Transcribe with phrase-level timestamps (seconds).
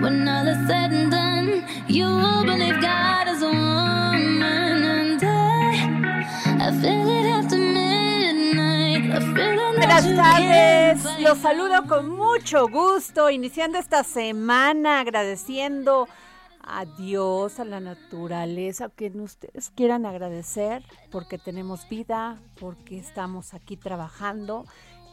[0.00, 2.06] When all is said and done, you
[2.44, 9.10] believe God is a woman, and I, I feel it after midnight.
[9.10, 16.06] I feel it Buenas tardes, los saludo con mucho gusto, iniciando esta semana agradeciendo
[16.62, 23.76] a Dios, a la naturaleza, que ustedes quieran agradecer porque tenemos vida, porque estamos aquí
[23.76, 24.64] trabajando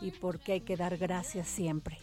[0.02, 1.98] y porque hay que dar gracias siempre.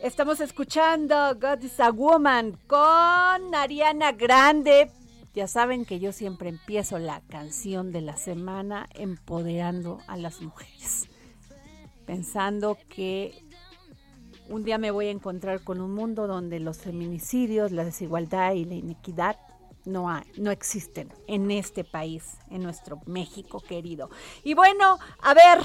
[0.00, 4.90] Estamos escuchando God is a Woman con Ariana Grande.
[5.34, 11.08] Ya saben que yo siempre empiezo la canción de la semana empoderando a las mujeres,
[12.06, 13.44] pensando que
[14.48, 18.64] un día me voy a encontrar con un mundo donde los feminicidios, la desigualdad y
[18.64, 19.36] la inequidad
[19.84, 24.10] no, hay, no existen en este país, en nuestro México querido.
[24.44, 25.60] Y bueno, a ver,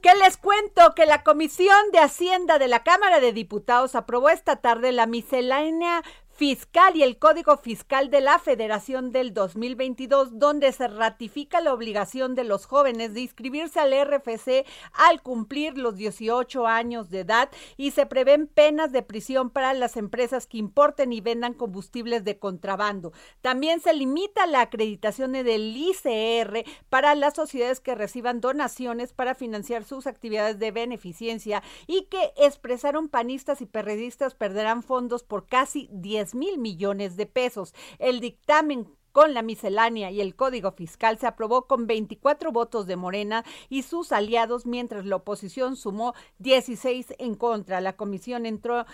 [0.00, 0.94] ¿qué les cuento?
[0.94, 6.02] Que la Comisión de Hacienda de la Cámara de Diputados aprobó esta tarde la miscelánea
[6.40, 12.34] fiscal y el Código Fiscal de la Federación del 2022, donde se ratifica la obligación
[12.34, 14.64] de los jóvenes de inscribirse al RFC
[14.94, 19.98] al cumplir los 18 años de edad y se prevén penas de prisión para las
[19.98, 23.12] empresas que importen y vendan combustibles de contrabando.
[23.42, 29.84] También se limita la acreditación del ICR para las sociedades que reciban donaciones para financiar
[29.84, 36.29] sus actividades de beneficencia y que expresaron panistas y perredistas perderán fondos por casi 10
[36.34, 37.74] mil millones de pesos.
[37.98, 42.96] El dictamen con la miscelánea y el código fiscal se aprobó con 24 votos de
[42.96, 47.80] Morena y sus aliados, mientras la oposición sumó 16 en contra.
[47.80, 48.86] La comisión entró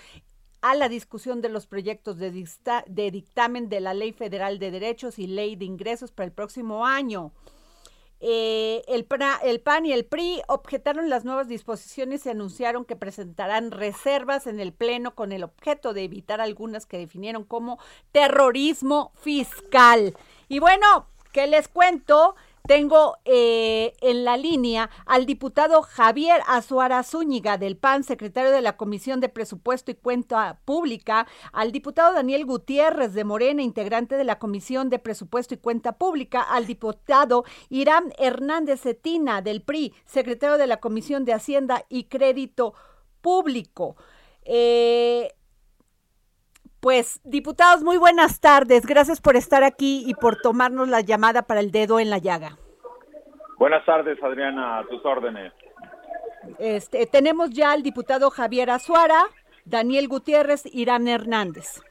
[0.63, 2.31] a la discusión de los proyectos de,
[2.87, 6.87] de dictamen de la Ley Federal de Derechos y Ley de Ingresos para el próximo
[6.87, 7.33] año.
[8.21, 9.07] Eh, el,
[9.43, 14.59] el, PAN y el PRI objetaron las nuevas disposiciones y anunciaron que presentarán reservas en
[14.59, 17.79] el Pleno con el objeto de evitar algunas que definieron como
[18.13, 20.17] terrorismo fiscal.
[20.49, 22.37] Y bueno, ¿qué les cuento?
[22.67, 28.77] Tengo eh, en la línea al diputado Javier Azuara Zúñiga del PAN, secretario de la
[28.77, 34.41] Comisión de Presupuesto y Cuenta Pública, al diputado Daniel Gutiérrez de Morena, integrante de la
[34.41, 40.67] Comisión de Presupuesto y Cuenta Pública, al diputado Irán Hernández Cetina del PRI, secretario de
[40.67, 42.75] la Comisión de Hacienda y Crédito
[43.21, 43.97] Público.
[44.43, 45.33] Eh,
[46.87, 48.87] pues, diputados, muy buenas tardes.
[48.87, 52.59] Gracias por estar aquí y por tomarnos la llamada para el dedo en la llaga.
[53.59, 55.53] Buenas tardes, Adriana, a tus órdenes.
[56.61, 59.25] Este, tenemos ya al diputado Javier Azuara,
[59.65, 61.83] Daniel Gutiérrez, Irán Hernández.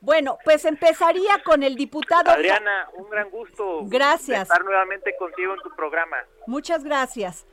[0.00, 2.30] Bueno, pues empezaría con el diputado.
[2.30, 3.80] Adriana, un gran gusto.
[3.86, 4.42] Gracias.
[4.42, 6.18] Estar nuevamente contigo en tu programa.
[6.46, 7.44] Muchas gracias.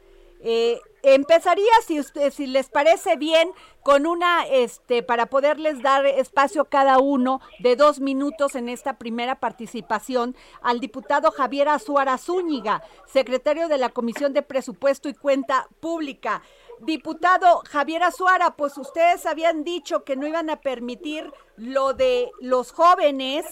[0.43, 3.51] Eh, empezaría, si, usted, si les parece bien,
[3.83, 9.39] con una, este, para poderles dar espacio cada uno de dos minutos en esta primera
[9.39, 16.43] participación, al diputado Javier Azuara Zúñiga, secretario de la Comisión de Presupuesto y Cuenta Pública.
[16.83, 22.71] Diputado Javier Azuara, pues ustedes habían dicho que no iban a permitir lo de los
[22.71, 23.45] jóvenes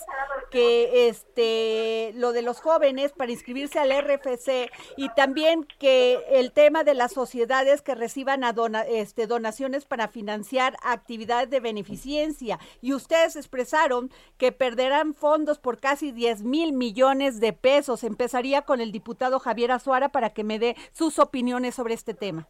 [0.49, 6.83] que este lo de los jóvenes para inscribirse al RFC y también que el tema
[6.83, 8.53] de las sociedades que reciban a
[8.87, 12.59] este, donaciones para financiar actividades de beneficencia.
[12.81, 18.03] Y ustedes expresaron que perderán fondos por casi 10 mil millones de pesos.
[18.03, 22.47] Empezaría con el diputado Javier Azuara para que me dé sus opiniones sobre este tema.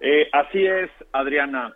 [0.00, 1.74] Eh, así es, Adriana.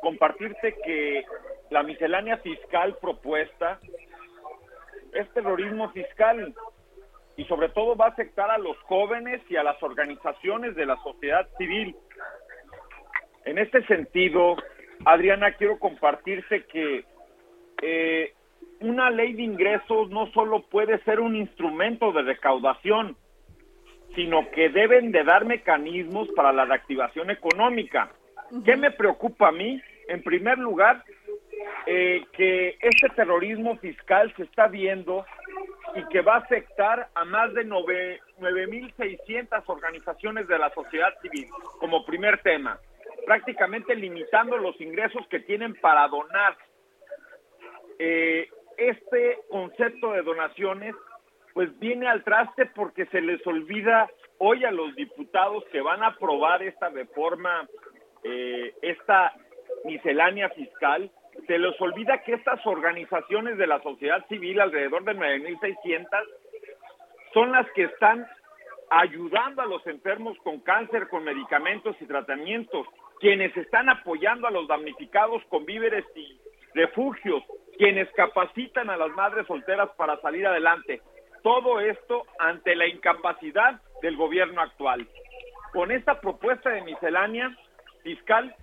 [0.00, 1.24] Compartirte que
[1.70, 3.78] la miscelánea fiscal propuesta
[5.12, 6.54] es terrorismo fiscal
[7.36, 10.96] y sobre todo va a afectar a los jóvenes y a las organizaciones de la
[11.02, 11.94] sociedad civil.
[13.44, 14.56] En este sentido,
[15.04, 17.04] Adriana, quiero compartirte que
[17.82, 18.34] eh,
[18.80, 23.16] una ley de ingresos no solo puede ser un instrumento de recaudación,
[24.14, 28.10] sino que deben de dar mecanismos para la reactivación económica.
[28.64, 29.80] ¿Qué me preocupa a mí?
[30.08, 31.04] En primer lugar,
[31.86, 35.24] eh, que este terrorismo fiscal se está viendo
[35.94, 41.48] y que va a afectar a más de 9.600 organizaciones de la sociedad civil,
[41.78, 42.78] como primer tema,
[43.26, 46.56] prácticamente limitando los ingresos que tienen para donar.
[47.98, 50.94] Eh, este concepto de donaciones
[51.60, 54.08] pues viene al traste porque se les olvida
[54.38, 57.68] hoy a los diputados que van a aprobar esta reforma,
[58.24, 59.34] eh, esta
[59.84, 61.10] miscelánea fiscal,
[61.46, 66.08] se les olvida que estas organizaciones de la sociedad civil, alrededor de 9.600,
[67.34, 68.26] son las que están
[68.88, 72.86] ayudando a los enfermos con cáncer, con medicamentos y tratamientos,
[73.18, 76.40] quienes están apoyando a los damnificados con víveres y
[76.74, 77.42] refugios,
[77.76, 81.02] quienes capacitan a las madres solteras para salir adelante.
[81.42, 85.06] Todo esto ante la incapacidad del gobierno actual.
[85.72, 87.56] Con esta propuesta de miscelánea
[88.02, 88.54] fiscal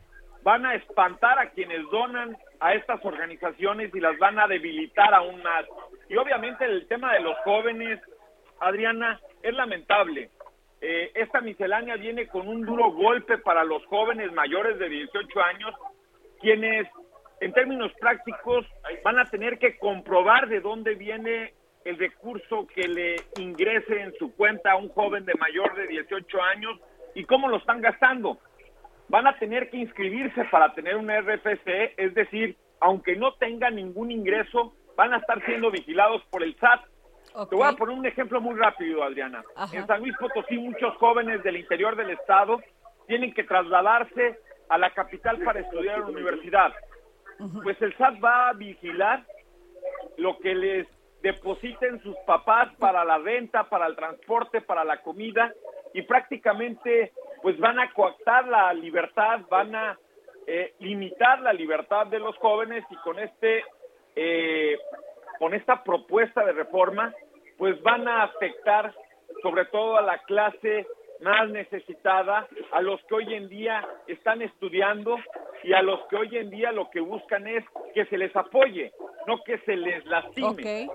[0.43, 5.41] van a espantar a quienes donan a estas organizaciones y las van a debilitar aún
[5.41, 5.65] más.
[6.09, 7.99] Y obviamente el tema de los jóvenes,
[8.59, 10.29] Adriana, es lamentable.
[10.79, 15.73] Eh, esta miscelánea viene con un duro golpe para los jóvenes mayores de 18 años,
[16.39, 16.87] quienes
[17.39, 18.65] en términos prácticos
[19.03, 21.53] van a tener que comprobar de dónde viene
[21.87, 26.41] el recurso que le ingrese en su cuenta a un joven de mayor de 18
[26.41, 26.77] años
[27.15, 28.39] y cómo lo están gastando.
[29.07, 34.11] Van a tener que inscribirse para tener un RFC, es decir, aunque no tengan ningún
[34.11, 36.81] ingreso, van a estar siendo vigilados por el SAT.
[37.49, 39.43] Te voy a poner un ejemplo muy rápido, Adriana.
[39.71, 42.61] En San Luis Potosí, muchos jóvenes del interior del estado
[43.07, 46.73] tienen que trasladarse a la capital para estudiar en la universidad.
[47.63, 49.25] Pues el SAT va a vigilar
[50.17, 50.87] lo que les
[51.21, 55.53] depositen sus papás para la renta, para el transporte, para la comida
[55.93, 57.11] y prácticamente
[57.41, 59.97] pues van a coactar la libertad, van a
[60.45, 63.63] eh, limitar la libertad de los jóvenes y con este
[64.15, 64.77] eh,
[65.39, 67.13] con esta propuesta de reforma
[67.57, 68.93] pues van a afectar
[69.41, 70.87] sobre todo a la clase
[71.21, 75.17] más necesitada, a los que hoy en día están estudiando
[75.63, 78.91] y a los que hoy en día lo que buscan es que se les apoye,
[79.25, 80.89] no que se les lastime.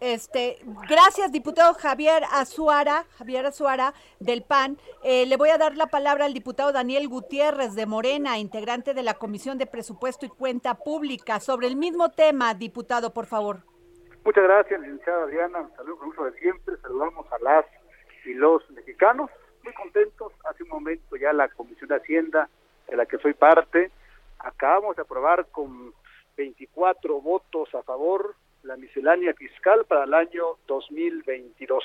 [0.00, 0.56] Este,
[0.88, 4.78] gracias, diputado Javier Azuara, Javier Azuara del PAN.
[5.04, 9.02] Eh, le voy a dar la palabra al diputado Daniel Gutiérrez de Morena, integrante de
[9.02, 11.38] la Comisión de Presupuesto y Cuenta Pública.
[11.38, 13.58] Sobre el mismo tema, diputado, por favor.
[14.24, 15.70] Muchas gracias, licenciada Adriana.
[15.76, 16.76] Saludos con gusto de siempre.
[16.80, 17.66] Saludamos a las
[18.24, 19.30] y los mexicanos.
[19.62, 20.32] Muy contentos.
[20.48, 22.48] Hace un momento ya la Comisión de Hacienda,
[22.88, 23.90] de la que soy parte,
[24.38, 25.92] acabamos de aprobar con
[26.36, 31.84] 24 votos a favor la miscelánea fiscal para el año 2022.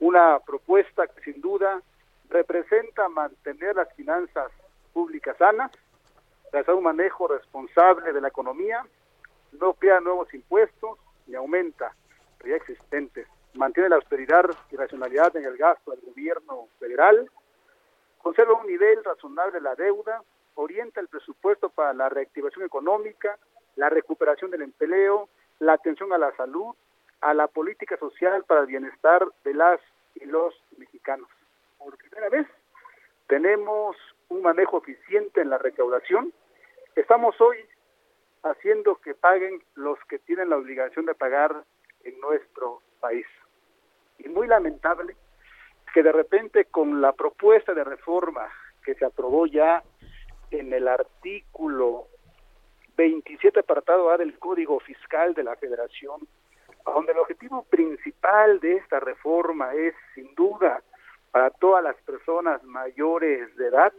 [0.00, 1.82] Una propuesta que sin duda
[2.28, 4.50] representa mantener las finanzas
[4.92, 5.70] públicas sanas,
[6.52, 8.84] realizar un manejo responsable de la economía,
[9.52, 11.94] no crea nuevos impuestos ni aumenta
[12.40, 13.26] los ya existentes,
[13.56, 17.30] mantiene la austeridad y racionalidad en el gasto del gobierno federal,
[18.22, 20.22] conserva un nivel razonable de la deuda,
[20.54, 23.38] orienta el presupuesto para la reactivación económica,
[23.76, 26.74] la recuperación del empleo, la atención a la salud,
[27.20, 29.80] a la política social para el bienestar de las
[30.14, 31.28] y los mexicanos.
[31.78, 32.46] Por primera vez
[33.26, 33.96] tenemos
[34.28, 36.32] un manejo eficiente en la recaudación.
[36.94, 37.58] Estamos hoy
[38.42, 41.64] haciendo que paguen los que tienen la obligación de pagar
[42.04, 43.26] en nuestro país.
[44.18, 45.16] Y muy lamentable
[45.92, 48.48] que de repente con la propuesta de reforma
[48.84, 49.82] que se aprobó ya
[50.50, 52.06] en el artículo
[52.96, 56.20] 27 apartado A del Código Fiscal de la Federación,
[56.84, 60.82] donde el objetivo principal de esta reforma es, sin duda,
[61.30, 63.92] para todas las personas mayores de edad,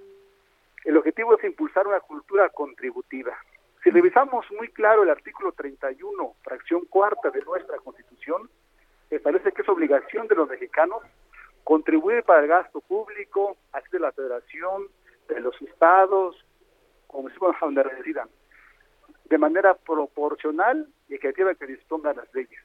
[0.85, 3.37] el objetivo es impulsar una cultura contributiva.
[3.83, 8.49] Si revisamos muy claro el artículo 31, fracción cuarta de nuestra Constitución,
[9.09, 11.01] establece que es obligación de los mexicanos
[11.63, 14.87] contribuir para el gasto público, así de la federación,
[15.27, 16.45] de los estados,
[17.07, 18.29] como donde residan,
[19.25, 22.61] de manera proporcional y equitativa que dispongan las leyes.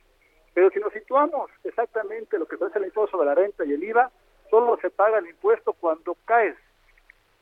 [0.55, 3.83] Pero si nos situamos exactamente lo que es el impuesto sobre la renta y el
[3.83, 4.11] IVA,
[4.51, 6.57] solo se paga el impuesto cuando caes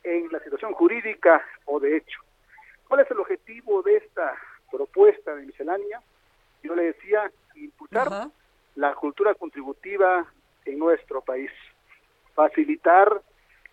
[0.02, 2.21] en la situación jurídica o de hecho.
[2.88, 4.35] ¿Cuál es el objetivo de esta
[4.71, 6.00] propuesta de miscelánea?
[6.62, 8.30] Yo le decía, impulsar
[8.80, 10.26] la cultura contributiva
[10.64, 11.50] en nuestro país,
[12.34, 13.20] facilitar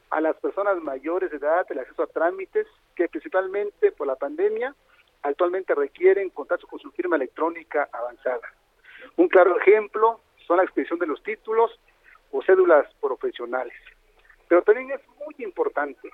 [0.09, 4.75] a las personas mayores de edad el acceso a trámites que principalmente por la pandemia
[5.21, 8.53] actualmente requieren contar con su firma electrónica avanzada.
[9.15, 11.71] Un claro ejemplo son la expedición de los títulos
[12.31, 13.77] o cédulas profesionales.
[14.49, 16.09] Pero también es muy importante,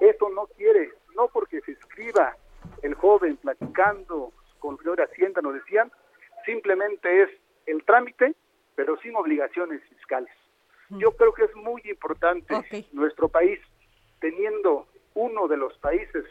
[0.00, 2.36] esto no quiere, no porque se escriba
[2.82, 5.92] el joven platicando con el señor de Hacienda, nos decían,
[6.44, 7.30] simplemente es
[7.70, 8.34] el trámite,
[8.74, 10.32] pero sin obligaciones fiscales.
[10.90, 12.54] Yo creo que es muy importante
[12.92, 13.60] nuestro país,
[14.20, 16.24] teniendo uno de los países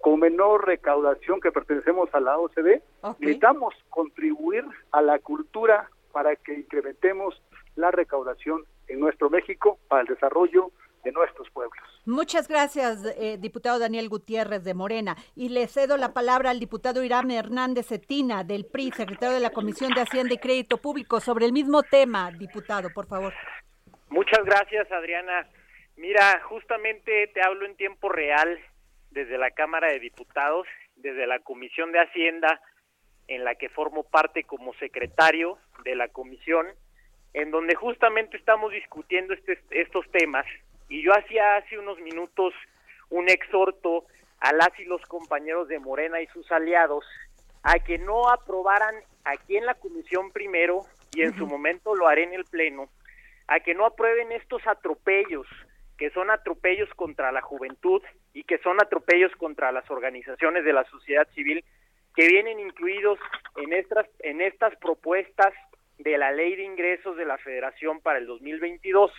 [0.00, 2.82] con menor recaudación que pertenecemos a la OCDE,
[3.18, 7.40] necesitamos contribuir a la cultura para que incrementemos
[7.76, 10.72] la recaudación en nuestro México para el desarrollo
[11.04, 11.78] de nuestros pueblos.
[12.06, 15.16] Muchas gracias, eh, diputado Daniel Gutiérrez de Morena.
[15.34, 19.50] Y le cedo la palabra al diputado Irán Hernández Cetina del PRI, secretario de la
[19.50, 23.32] Comisión de Hacienda y Crédito Público, sobre el mismo tema, diputado, por favor.
[24.08, 25.48] Muchas gracias, Adriana.
[25.96, 28.58] Mira, justamente te hablo en tiempo real
[29.10, 30.66] desde la Cámara de Diputados,
[30.96, 32.60] desde la Comisión de Hacienda,
[33.28, 36.66] en la que formo parte como secretario de la comisión,
[37.32, 40.46] en donde justamente estamos discutiendo este, estos temas.
[40.90, 42.52] Y yo hacía hace unos minutos
[43.08, 44.04] un exhorto
[44.40, 47.04] a las y los compañeros de Morena y sus aliados
[47.62, 48.94] a que no aprobaran
[49.24, 50.82] aquí en la comisión primero
[51.14, 52.88] y en su momento lo haré en el pleno
[53.46, 55.46] a que no aprueben estos atropellos,
[55.98, 60.84] que son atropellos contra la juventud y que son atropellos contra las organizaciones de la
[60.84, 61.64] sociedad civil
[62.14, 63.18] que vienen incluidos
[63.56, 65.52] en estas en estas propuestas
[65.98, 69.12] de la Ley de Ingresos de la Federación para el 2022.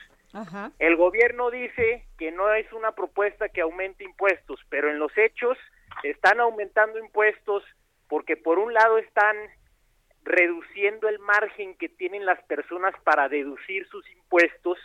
[0.79, 5.57] El gobierno dice que no es una propuesta que aumente impuestos, pero en los hechos
[6.03, 7.63] están aumentando impuestos
[8.07, 9.35] porque por un lado están
[10.23, 14.77] reduciendo el margen que tienen las personas para deducir sus impuestos,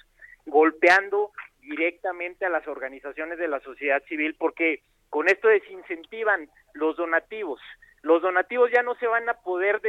[0.47, 7.61] golpeando directamente a las organizaciones de la sociedad civil, porque con esto desincentivan los donativos.
[8.03, 9.81] Los donativos ya no se van a poder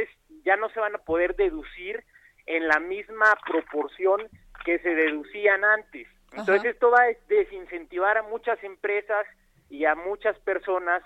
[0.44, 2.04] ya no se van a poder deducir
[2.46, 4.28] en la misma proporción
[4.68, 6.06] que se deducían antes.
[6.30, 9.26] Entonces esto va a desincentivar a muchas empresas
[9.70, 11.02] y a muchas personas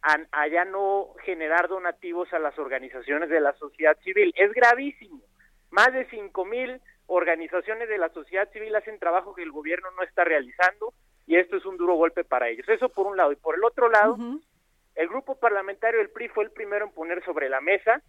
[0.00, 4.32] a, ya no generar donativos a las organizaciones de la sociedad civil.
[4.36, 5.22] Es gravísimo.
[5.72, 10.04] Más de cinco mil organizaciones de la sociedad civil hacen trabajo que el gobierno no
[10.04, 10.94] está realizando
[11.26, 12.68] y esto es un duro golpe para ellos.
[12.68, 13.32] Eso por un lado.
[13.32, 14.16] Y por el otro lado,
[14.94, 18.02] el grupo parlamentario del PRI fue el primero en poner sobre la mesa,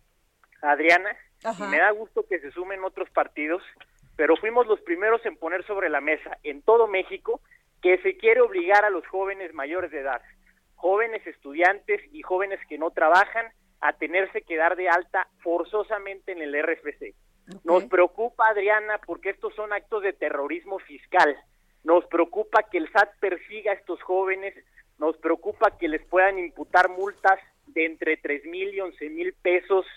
[0.62, 1.18] Adriana,
[1.58, 3.64] y me da gusto que se sumen otros partidos,
[4.22, 7.42] pero fuimos los primeros en poner sobre la mesa en todo México
[7.82, 10.22] que se quiere obligar a los jóvenes mayores de edad
[10.76, 13.48] jóvenes estudiantes y jóvenes que no trabajan
[13.80, 17.16] a tenerse que dar de alta forzosamente en el RFC.
[17.64, 21.36] Nos preocupa, Adriana, porque estos son actos de terrorismo fiscal.
[21.84, 24.54] Nos preocupa que el SAT persiga a estos jóvenes.
[25.00, 29.88] Nos preocupa que les puedan imputar multas de entre tres mil y once mil pesos.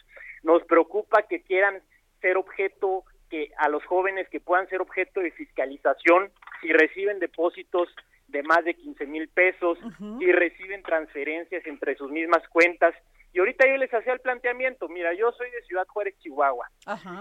[0.42, 1.82] Nos preocupa que quieran
[2.22, 3.04] ser objeto,
[3.34, 7.88] que a los jóvenes que puedan ser objeto de fiscalización si reciben depósitos
[8.28, 9.76] de más de 15 mil pesos
[10.20, 12.94] y reciben transferencias entre sus mismas cuentas.
[13.32, 16.70] Y ahorita yo les hacía el planteamiento, mira, yo soy de Ciudad Juárez, Chihuahua,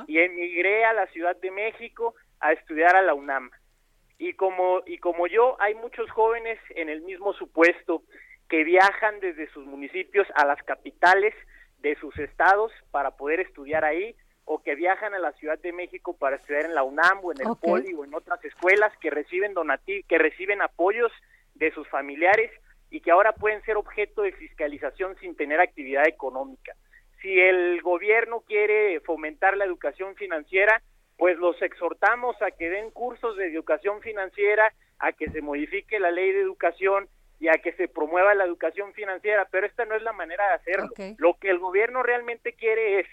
[0.05, 3.49] y emigré a la Ciudad de México a estudiar a la UNAM.
[4.19, 8.03] Y como, y como yo, hay muchos jóvenes en el mismo supuesto
[8.49, 11.33] que viajan desde sus municipios a las capitales
[11.79, 16.15] de sus estados para poder estudiar ahí o que viajan a la Ciudad de México
[16.17, 19.53] para estudiar en la UNAM o en el Poli o en otras escuelas que reciben
[19.53, 21.11] donativos, que reciben apoyos
[21.55, 22.51] de sus familiares
[22.89, 26.73] y que ahora pueden ser objeto de fiscalización sin tener actividad económica.
[27.21, 30.81] Si el gobierno quiere fomentar la educación financiera,
[31.17, 36.11] pues los exhortamos a que den cursos de educación financiera, a que se modifique la
[36.11, 37.07] ley de educación
[37.39, 40.53] y a que se promueva la educación financiera, pero esta no es la manera de
[40.53, 40.89] hacerlo.
[41.17, 43.07] Lo que el gobierno realmente quiere es,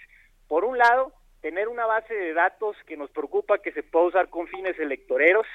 [0.47, 4.29] por un lado, tener una base de datos que nos preocupa que se pueda usar
[4.29, 5.45] con fines electoreros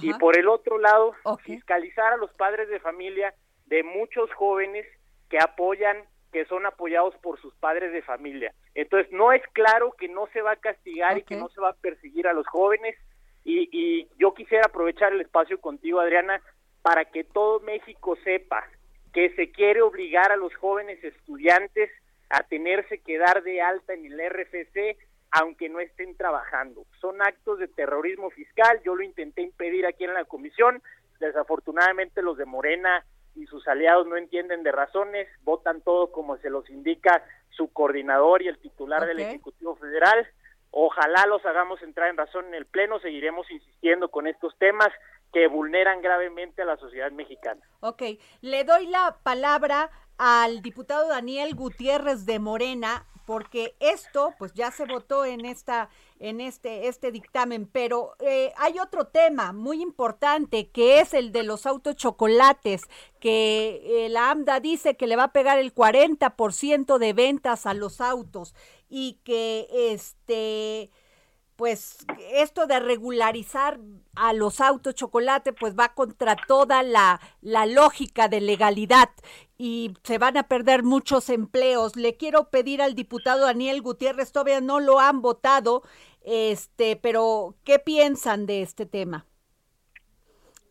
[0.00, 3.34] y por el otro lado fiscalizar a los padres de familia
[3.66, 4.86] de muchos jóvenes
[5.30, 8.52] que apoyan que son apoyados por sus padres de familia.
[8.74, 11.70] Entonces, no es claro que no se va a castigar y que no se va
[11.70, 12.94] a perseguir a los jóvenes.
[13.42, 16.42] Y, y yo quisiera aprovechar el espacio contigo, Adriana,
[16.82, 18.68] para que todo México sepa
[19.14, 21.90] que se quiere obligar a los jóvenes estudiantes
[22.28, 24.98] a tenerse que dar de alta en el RFC
[25.40, 26.86] aunque no estén trabajando.
[27.00, 30.82] Son actos de terrorismo fiscal, yo lo intenté impedir aquí en la comisión,
[31.20, 36.48] desafortunadamente los de Morena y sus aliados no entienden de razones, votan todo como se
[36.48, 39.20] los indica su coordinador y el titular del.
[39.20, 40.26] Ejecutivo Federal.
[40.70, 44.88] Ojalá los hagamos entrar en razón en el Pleno, seguiremos insistiendo con estos temas
[45.32, 47.60] que vulneran gravemente a la sociedad mexicana.
[47.80, 48.02] Ok,
[48.40, 54.86] le doy la palabra al diputado Daniel Gutiérrez de Morena, porque esto, pues ya se
[54.86, 55.90] votó en esta,
[56.20, 61.42] en este, este dictamen, pero eh, hay otro tema muy importante que es el de
[61.42, 62.82] los autos chocolates,
[63.20, 67.74] que eh, la AMDA dice que le va a pegar el 40% de ventas a
[67.74, 68.54] los autos
[68.88, 70.90] y que este
[71.56, 72.04] pues
[72.34, 73.80] esto de regularizar
[74.14, 79.08] a los autos chocolate pues va contra toda la, la lógica de legalidad
[79.58, 81.96] y se van a perder muchos empleos.
[81.96, 85.82] Le quiero pedir al diputado Daniel Gutiérrez, todavía no lo han votado,
[86.24, 89.26] este, pero ¿qué piensan de este tema?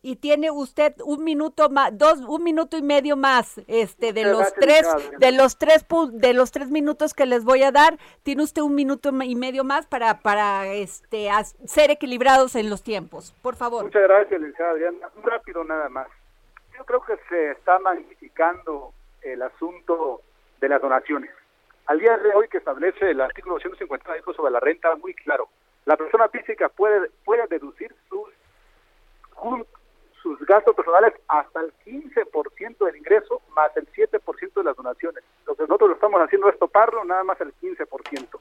[0.02, 4.54] Y tiene usted un minuto más, dos, un minuto y medio más, este, de los
[4.54, 4.86] tres,
[5.18, 8.76] de los tres, de los tres minutos que les voy a dar, tiene usted un
[8.76, 11.28] minuto y medio más para, para, este,
[11.64, 13.34] ser equilibrados en los tiempos.
[13.42, 13.82] Por favor.
[13.82, 15.10] Muchas gracias, licenciada Adriana.
[15.24, 16.06] Rápido nada más.
[16.86, 20.22] Creo que se está magnificando el asunto
[20.60, 21.30] de las donaciones.
[21.86, 25.48] Al día de hoy que establece el artículo 250 sobre la renta, muy claro.
[25.84, 28.28] La persona física puede, puede deducir sus,
[30.22, 35.24] sus gastos personales hasta el 15% del ingreso más el 7% de las donaciones.
[35.44, 38.40] Lo que nosotros lo estamos haciendo es toparlo nada más el 15%.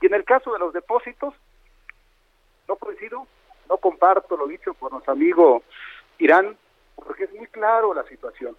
[0.00, 1.34] Y en el caso de los depósitos,
[2.66, 3.26] no coincido,
[3.68, 5.62] no comparto lo dicho por nuestro amigo
[6.18, 6.56] Irán,
[6.96, 8.56] porque es muy claro la situación.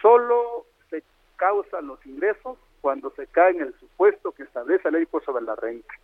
[0.00, 1.02] Solo se
[1.36, 5.44] causan los ingresos cuando se cae en el supuesto que establece la ley pues, sobre
[5.44, 5.94] la renta.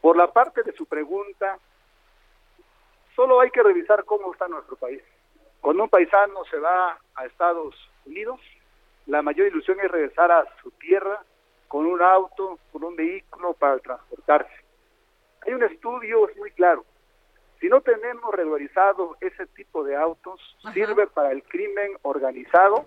[0.00, 1.58] Por la parte de su pregunta,
[3.14, 5.02] solo hay que revisar cómo está nuestro país.
[5.60, 7.74] Cuando un paisano se va a Estados
[8.06, 8.40] Unidos,
[9.06, 11.22] la mayor ilusión es regresar a su tierra
[11.68, 14.52] con un auto, con un vehículo para transportarse.
[15.46, 16.84] Hay un estudio es muy claro.
[17.60, 20.72] Si no tenemos regularizado ese tipo de autos, Ajá.
[20.72, 22.86] sirve para el crimen organizado,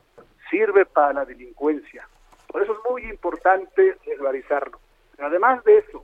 [0.49, 2.07] sirve para la delincuencia.
[2.47, 4.79] Por eso es muy importante regularizarlo.
[5.19, 6.03] Además de eso,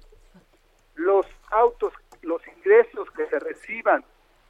[0.96, 4.04] los autos, los ingresos que se reciban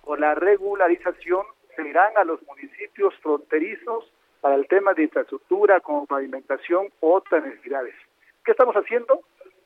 [0.04, 6.06] por la regularización se irán a los municipios fronterizos para el tema de infraestructura como
[6.06, 7.96] pavimentación u otras necesidades.
[8.44, 9.22] ¿Qué estamos haciendo?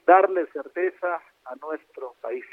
[0.06, 2.46] Darle certeza a nuestro país,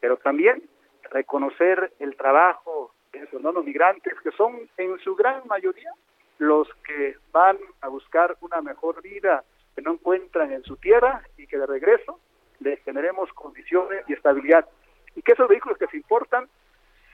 [0.00, 0.62] pero también
[1.10, 5.92] reconocer el trabajo de esos hermanos migrantes que son en su gran mayoría
[6.38, 9.44] los que van a buscar una mejor vida
[9.74, 12.18] que no encuentran en su tierra y que de regreso
[12.60, 14.66] les generemos condiciones y estabilidad.
[15.14, 16.48] Y que esos vehículos que se importan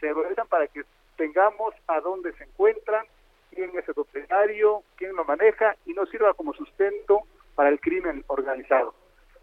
[0.01, 0.85] se regresan para que
[1.17, 3.05] tengamos a dónde se encuentran,
[3.51, 7.23] quién es el propietario, quién lo maneja y no sirva como sustento
[7.55, 8.95] para el crimen organizado.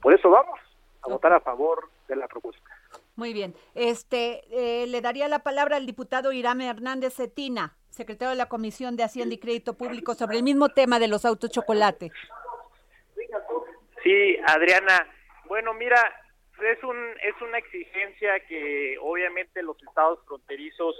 [0.02, 0.60] Por eso vamos
[1.02, 2.70] a votar a favor de la propuesta.
[3.16, 3.54] Muy bien.
[3.76, 8.96] Este, eh, le daría la palabra al diputado Irame Hernández Cetina, secretario de la Comisión
[8.96, 12.12] de Hacienda y Crédito Público, sobre el mismo tema de los autos chocolate.
[14.04, 15.08] Sí, Adriana.
[15.46, 16.02] Bueno, mira,
[16.62, 20.96] es un es una exigencia que obviamente los estados fronterizos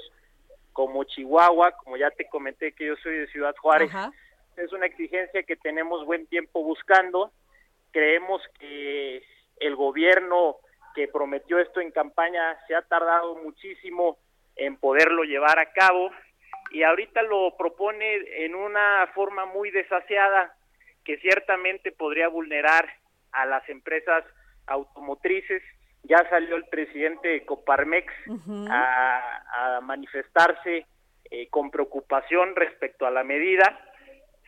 [0.72, 4.12] como Chihuahua, como ya te comenté que yo soy de Ciudad Juárez, Ajá.
[4.58, 7.32] es una exigencia que tenemos buen tiempo buscando.
[7.92, 9.24] Creemos que
[9.60, 10.58] el gobierno
[10.94, 14.18] que prometió esto en campaña se ha tardado muchísimo
[14.56, 16.12] en poderlo llevar a cabo
[16.72, 20.56] y ahorita lo propone en una forma muy desaseada
[21.04, 22.88] que ciertamente podría vulnerar
[23.32, 24.24] a las empresas
[24.68, 25.62] automotrices.
[26.04, 28.12] Ya salió el presidente de Coparmex
[28.70, 30.86] a, a manifestarse
[31.32, 33.80] eh, con preocupación respecto a la medida.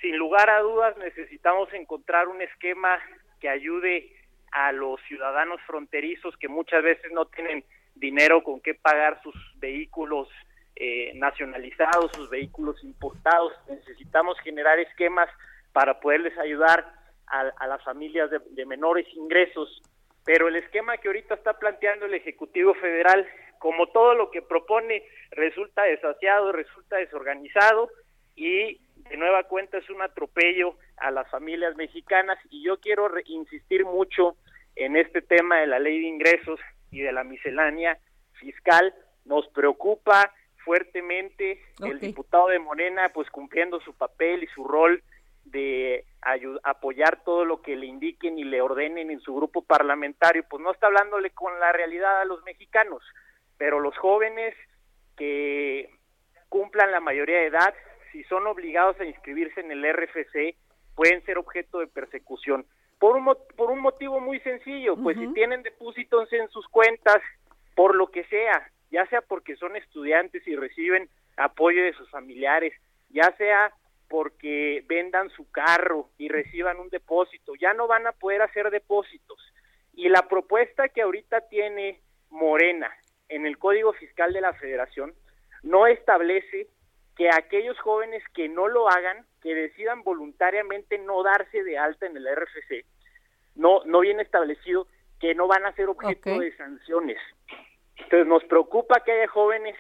[0.02, 3.00] Sin lugar a dudas necesitamos encontrar un esquema
[3.40, 4.12] que ayude
[4.52, 7.64] a los ciudadanos fronterizos que muchas veces no tienen
[7.96, 10.30] dinero con qué pagar sus vehículos
[10.76, 13.54] eh, nacionalizados, sus vehículos importados.
[13.70, 15.30] Necesitamos generar esquemas
[15.72, 16.86] para poderles ayudar
[17.28, 19.82] a, a las familias de, de menores ingresos.
[20.26, 23.28] Pero el esquema que ahorita está planteando el Ejecutivo Federal,
[23.60, 27.90] como todo lo que propone, resulta desasiado, resulta desorganizado
[28.36, 33.86] y de nueva cuenta es un atropello a las familias mexicanas y yo quiero insistir
[33.86, 34.36] mucho
[34.76, 36.60] en este tema de la ley de ingresos
[36.92, 37.98] y de la miscelánea
[38.34, 38.94] fiscal.
[39.26, 45.04] Nos preocupa fuertemente el diputado de Morena, pues cumpliendo su papel y su rol
[45.46, 46.06] de
[46.64, 50.72] apoyar todo lo que le indiquen y le ordenen en su grupo parlamentario, pues no
[50.72, 53.04] está hablándole con la realidad a los mexicanos,
[53.58, 54.56] pero los jóvenes
[55.16, 55.92] que
[56.50, 57.74] cumplan la mayoría de edad,
[58.16, 60.56] si son obligados a inscribirse en el RFC,
[60.96, 62.66] pueden ser objeto de persecución.
[62.98, 63.26] Por un,
[63.58, 67.22] por un motivo muy sencillo, pues si tienen depósitos en sus cuentas,
[67.76, 72.72] por lo que sea, ya sea porque son estudiantes y reciben apoyo de sus familiares,
[73.10, 73.74] ya sea
[74.08, 79.40] porque vendan su carro y reciban un depósito, ya no van a poder hacer depósitos.
[79.94, 82.00] Y la propuesta que ahorita tiene
[82.30, 82.96] Morena
[83.28, 85.14] en el Código Fiscal de la Federación
[85.64, 86.70] no establece
[87.16, 92.18] que aquellos jóvenes que no lo hagan, que decidan voluntariamente no darse de alta en
[92.18, 92.86] el RFC,
[93.56, 94.88] no, no viene establecido
[95.20, 97.18] que no van a ser objeto de sanciones.
[97.96, 99.76] Entonces nos preocupa que haya jóvenes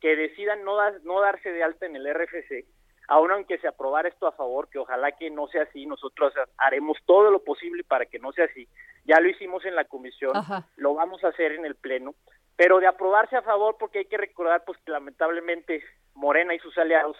[0.00, 2.64] que decidan no, no darse de alta en el RFC,
[3.08, 6.98] aun aunque se aprobara esto a favor, que ojalá que no sea así, nosotros haremos
[7.06, 8.68] todo lo posible para que no sea así.
[9.04, 10.32] Ya lo hicimos en la comisión,
[10.76, 12.14] lo vamos a hacer en el pleno,
[12.56, 15.82] pero de aprobarse a favor, porque hay que recordar pues que lamentablemente
[16.14, 17.16] Morena y sus aliados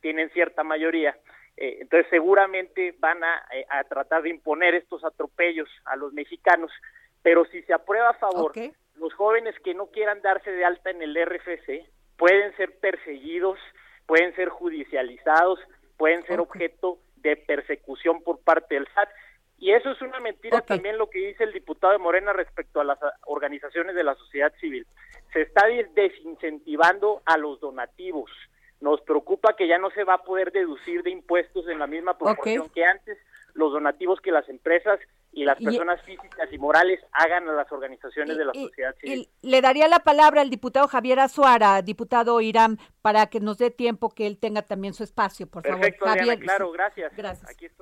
[0.00, 1.16] tienen cierta mayoría,
[1.56, 3.18] eh, entonces seguramente van
[3.52, 6.72] eh, a, tratar de imponer estos atropellos a los mexicanos,
[7.22, 8.52] pero si se aprueba a favor,
[8.96, 13.58] los jóvenes que no quieran darse de alta en el RFC pueden ser perseguidos,
[14.06, 15.60] pueden ser judicializados,
[15.96, 19.08] pueden ser objeto de persecución por parte del SAT.
[19.60, 22.84] Y eso es una mentira también lo que dice el diputado de Morena respecto a
[22.84, 24.86] las organizaciones de la sociedad civil.
[25.34, 28.30] Se está desincentivando a los donativos.
[28.80, 32.16] Nos preocupa que ya no se va a poder deducir de impuestos en la misma
[32.16, 33.18] proporción que antes
[33.52, 34.98] los donativos que las empresas
[35.32, 39.28] y las personas físicas y morales hagan a las organizaciones de la sociedad civil.
[39.42, 44.08] le daría la palabra al diputado Javier Azuara, diputado Irán, para que nos dé tiempo
[44.10, 45.94] que él tenga también su espacio, por favor.
[45.98, 47.14] Javier, claro, gracias.
[47.14, 47.74] Gracias.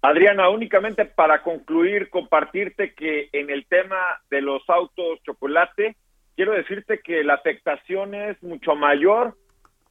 [0.00, 3.98] Adriana, únicamente para concluir, compartirte que en el tema
[4.30, 5.96] de los autos chocolate,
[6.36, 9.34] quiero decirte que la afectación es mucho mayor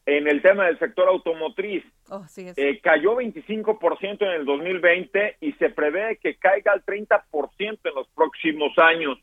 [0.06, 1.84] en el tema del sector automotriz.
[2.10, 7.94] Oh, eh, cayó 25% en el 2020 y se prevé que caiga al 30% en
[7.94, 9.20] los próximos años.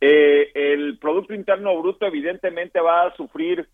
[0.00, 3.68] Eh, el Producto Interno Bruto evidentemente va a sufrir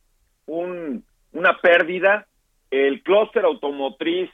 [0.47, 2.27] un, una pérdida.
[2.71, 4.31] El clúster automotriz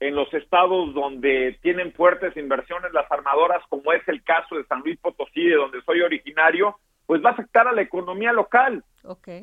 [0.00, 4.80] en los estados donde tienen fuertes inversiones las armadoras, como es el caso de San
[4.80, 8.84] Luis Potosí, de donde soy originario, pues va a afectar a la economía local.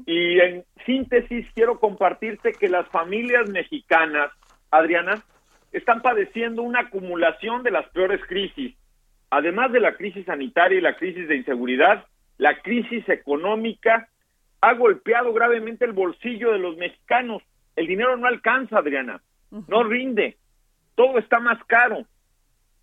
[0.06, 4.32] Y en síntesis quiero compartirte que las familias mexicanas,
[4.72, 5.24] Adriana,
[5.72, 8.76] están padeciendo una acumulación de las peores crisis.
[9.32, 12.06] Además de la crisis sanitaria y la crisis de inseguridad,
[12.38, 14.08] la crisis económica
[14.62, 17.42] ha golpeado gravemente el bolsillo de los mexicanos.
[17.76, 19.22] El dinero no alcanza, Adriana,
[19.68, 20.38] no rinde
[20.96, 22.06] todo está más caro.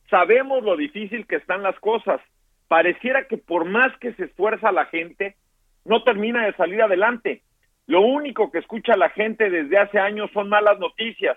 [0.09, 2.21] Sabemos lo difícil que están las cosas.
[2.69, 5.37] Pareciera que por más que se esfuerza la gente,
[5.85, 7.43] no termina de salir adelante.
[7.87, 11.37] Lo único que escucha la gente desde hace años son malas noticias.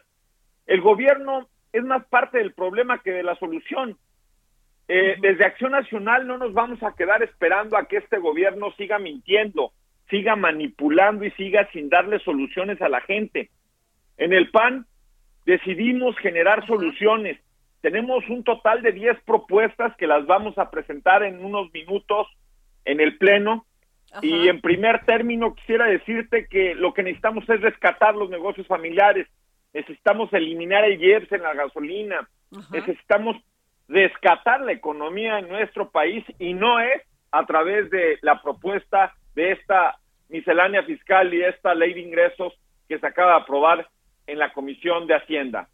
[0.67, 3.97] El gobierno es más parte del problema que de la solución.
[4.87, 8.99] Eh, desde Acción Nacional no nos vamos a quedar esperando a que este gobierno siga
[8.99, 9.71] mintiendo,
[10.09, 13.49] siga manipulando y siga sin darle soluciones a la gente.
[14.17, 14.85] En el PAN
[15.45, 17.39] decidimos generar soluciones.
[17.81, 22.27] Tenemos un total de 10 propuestas que las vamos a presentar en unos minutos
[22.83, 23.65] en el Pleno.
[24.21, 29.27] Y en primer término quisiera decirte que lo que necesitamos es rescatar los negocios familiares.
[29.73, 32.27] Necesitamos eliminar el IEPS en la gasolina.
[32.71, 33.35] Necesitamos
[33.87, 39.51] rescatar la economía en nuestro país y no es a través de la propuesta de
[39.51, 39.97] esta
[40.29, 42.53] miscelánea fiscal y esta ley de ingresos
[42.87, 43.87] que se acaba de aprobar
[44.27, 45.69] en la Comisión de Hacienda.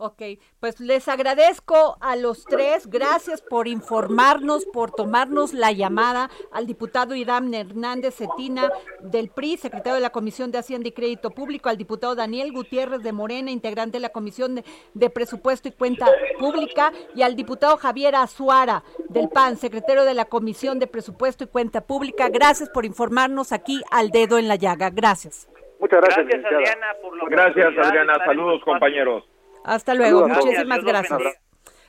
[0.00, 0.22] Ok,
[0.60, 7.16] pues les agradezco a los tres, gracias por informarnos, por tomarnos la llamada al diputado
[7.16, 11.78] Irán Hernández Cetina del PRI, secretario de la Comisión de Hacienda y Crédito Público, al
[11.78, 14.62] diputado Daniel Gutiérrez de Morena, integrante de la Comisión
[14.94, 16.06] de, Presupuesto y Cuenta
[16.38, 21.48] Pública, y al diputado Javier Azuara del PAN, secretario de la Comisión de Presupuesto y
[21.48, 22.28] Cuenta Pública.
[22.28, 24.90] Gracias por informarnos aquí al dedo en la llaga.
[24.90, 25.48] Gracias.
[25.78, 26.26] Muchas gracias.
[26.26, 28.18] Gracias, Adriana, por lo Gracias, Adriana.
[28.24, 29.24] Saludos, compañeros.
[29.64, 30.28] Hasta luego.
[30.28, 31.20] Muchísimas gracias.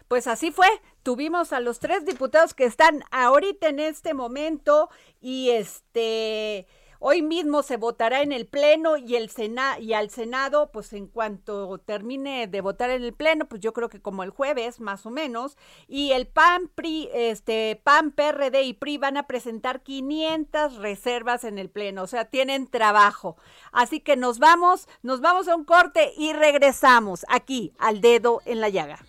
[0.07, 0.67] Pues así fue.
[1.03, 4.89] Tuvimos a los tres diputados que están ahorita en este momento
[5.21, 6.67] y este
[7.01, 11.07] Hoy mismo se votará en el Pleno y, el Sena y al Senado, pues en
[11.07, 15.05] cuanto termine de votar en el Pleno, pues yo creo que como el jueves, más
[15.05, 15.57] o menos,
[15.87, 21.57] y el PAN, PRI, este, PAN, PRD y PRI van a presentar 500 reservas en
[21.57, 23.37] el Pleno, o sea, tienen trabajo.
[23.71, 28.59] Así que nos vamos, nos vamos a un corte y regresamos aquí al dedo en
[28.59, 28.99] la llaga.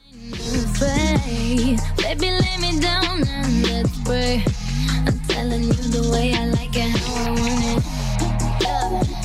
[5.29, 8.01] Telling you the way I like it, how I want it.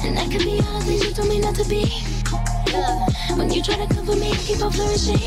[0.06, 1.86] And I can be things you told me not to be.
[2.68, 3.06] Yeah.
[3.36, 5.20] When you try to cover me, I keep on flourishing.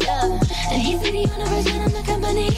[0.00, 0.40] Yeah.
[0.70, 2.48] And he's the universe and I'm the company.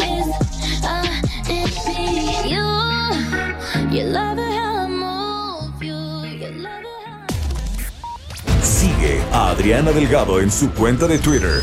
[0.00, 1.06] It's uh,
[1.48, 2.50] it's me.
[2.52, 2.66] You,
[3.96, 5.82] you love it how I move.
[5.82, 11.62] You, love it Sigue a Adriana Delgado en su cuenta de Twitter.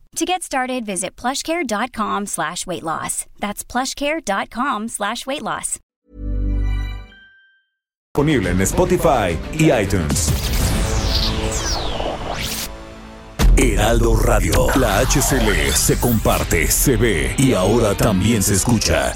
[0.17, 3.25] To get started, visit plushcare.com slash weight loss.
[3.39, 5.79] That's plushcare.com slash weight loss.
[8.13, 10.29] Disponible en Spotify y iTunes.
[13.55, 14.67] Heraldo Radio.
[14.75, 19.15] La HCL se comparte, se ve y ahora también se escucha.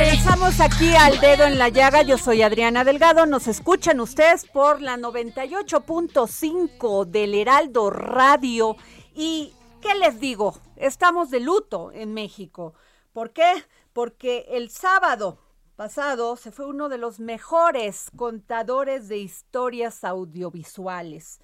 [0.00, 2.00] Regresamos aquí al dedo en la llaga.
[2.00, 3.26] Yo soy Adriana Delgado.
[3.26, 8.76] Nos escuchan ustedes por la 98.5 del Heraldo Radio.
[9.14, 10.58] Y, ¿qué les digo?
[10.76, 12.72] Estamos de luto en México.
[13.12, 13.52] ¿Por qué?
[13.92, 15.38] Porque el sábado
[15.76, 21.42] pasado se fue uno de los mejores contadores de historias audiovisuales.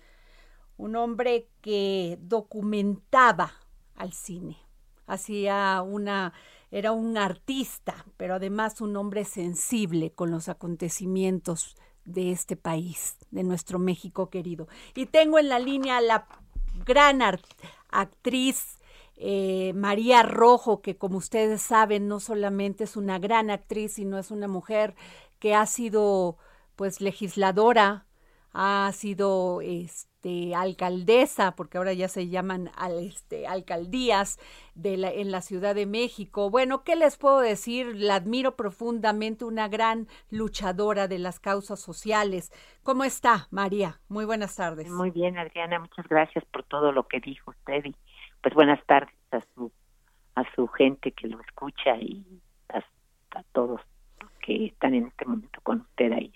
[0.78, 3.52] Un hombre que documentaba
[3.96, 4.56] al cine.
[5.06, 6.32] Hacía una
[6.70, 13.42] era un artista, pero además un hombre sensible con los acontecimientos de este país, de
[13.42, 14.68] nuestro México querido.
[14.94, 16.26] Y tengo en la línea a la
[16.85, 17.20] gran
[17.90, 18.79] actriz
[19.16, 24.31] eh, María Rojo, que como ustedes saben, no solamente es una gran actriz, sino es
[24.31, 24.94] una mujer
[25.38, 26.37] que ha sido
[26.76, 28.05] pues legisladora,
[28.58, 34.38] ha sido este, alcaldesa, porque ahora ya se llaman al, este, alcaldías
[34.74, 36.48] de la, en la Ciudad de México.
[36.48, 37.94] Bueno, ¿qué les puedo decir?
[37.94, 42.50] La admiro profundamente, una gran luchadora de las causas sociales.
[42.82, 44.00] ¿Cómo está, María?
[44.08, 44.88] Muy buenas tardes.
[44.88, 47.94] Muy bien, Adriana, muchas gracias por todo lo que dijo usted y
[48.40, 49.70] pues buenas tardes a su
[50.34, 52.24] a su gente que lo escucha y
[52.68, 52.78] a,
[53.38, 53.80] a todos
[54.40, 56.32] que están en este momento con usted ahí.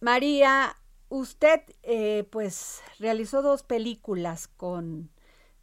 [0.00, 0.76] María,
[1.08, 5.10] usted eh, pues realizó dos películas con,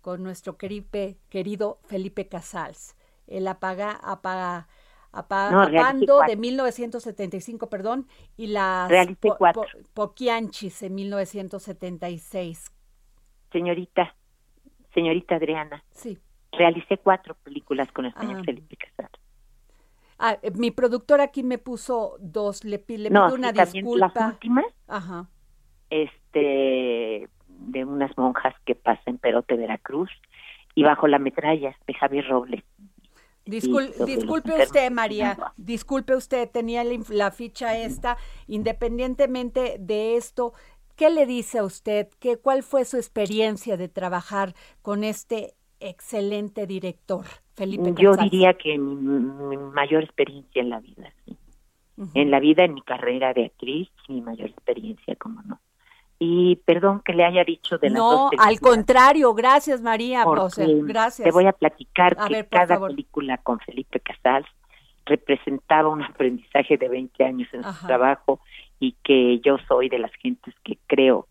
[0.01, 2.95] con nuestro queripe, querido Felipe Casals.
[3.27, 4.67] El apaga, apaga,
[5.11, 12.71] apagando de 1975, perdón, y las po, po, Poquianchis en 1976.
[13.51, 14.15] Señorita,
[14.93, 15.83] señorita Adriana.
[15.91, 16.19] Sí.
[16.51, 18.43] Realicé cuatro películas con el señor ah.
[18.45, 19.19] Felipe Casals.
[20.17, 24.11] Ah, eh, mi productor aquí me puso dos, le, le no, pido una sí, disculpa.
[24.15, 25.27] Las últimas, Ajá.
[25.89, 30.09] Este, de unas monjas que pasan en Perote, Veracruz,
[30.73, 32.63] y Bajo la metralla, de Javier Robles.
[33.45, 38.17] Discul disculpe usted, María, disculpe usted, tenía la, la, ficha esta,
[38.47, 40.53] independientemente de esto,
[40.95, 42.07] ¿qué le dice a usted?
[42.19, 48.77] ¿Qué, ¿Cuál fue su experiencia de trabajar con este excelente director, Felipe Yo diría que
[48.77, 51.37] mi, mi, mayor experiencia en la vida, sí.
[51.97, 52.11] Uh -huh.
[52.15, 55.59] En la vida, en mi carrera de actriz, mi mayor experiencia, como no.
[56.17, 60.23] Y perdón que le haya dicho de las no, dos películas, al contrario, gracias María,
[60.23, 61.25] sea, porque gracias.
[61.25, 62.91] Te voy a platicar A que ver, cada favor.
[62.91, 64.47] película con Felipe Casals
[65.05, 67.73] representaba un aprendizaje de 20 años en Ajá.
[67.73, 68.39] su trabajo
[68.79, 71.27] y que yo soy de las gentes que creo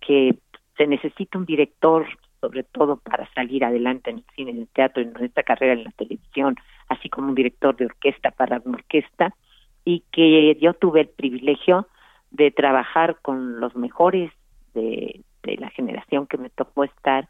[0.00, 0.38] que
[0.76, 2.06] se necesita un director
[2.44, 5.84] sobre todo para salir adelante en el cine, en el teatro, en esta carrera en
[5.84, 6.56] la televisión,
[6.88, 9.34] así como un director de orquesta para una orquesta,
[9.82, 11.88] y que yo tuve el privilegio
[12.34, 14.32] de trabajar con los mejores
[14.74, 17.28] de, de la generación que me tocó estar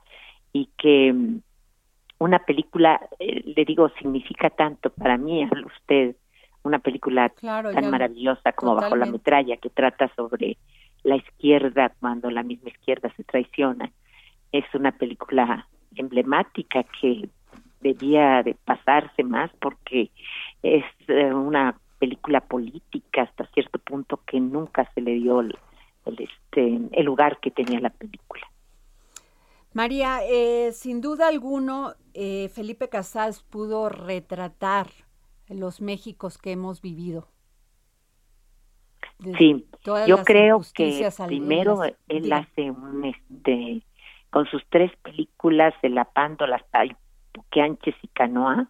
[0.53, 1.41] y que mm,
[2.19, 6.17] una película, eh, le digo, significa tanto para mí, a usted,
[6.63, 10.57] una película Claro, tan maravillosa como Bajo la metralla, que trata sobre
[11.03, 13.91] la izquierda cuando la misma izquierda se traiciona.
[14.53, 17.29] Es una película emblemática que
[17.83, 20.11] debía de pasarse más porque
[20.63, 25.57] es eh, una película política hasta cierto punto que nunca se le dio el,
[26.07, 28.47] el, este el lugar que tenía la película.
[29.73, 34.87] María, eh, sin duda alguno, eh, Felipe Casals pudo retratar
[35.49, 37.29] los Méxicos que hemos vivido.
[39.39, 39.67] Sí,
[40.07, 43.83] yo creo que primero él hace un este
[44.31, 46.63] con sus tres películas El Apando, las
[48.03, 48.69] y Canoa,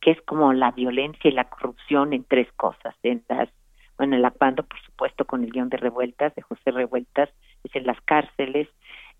[0.00, 3.48] que es como la violencia y la corrupción en tres cosas, en las
[3.96, 7.28] bueno, El Apando, por supuesto, con el guion de Revueltas, de José Revueltas,
[7.64, 8.66] es en las cárceles,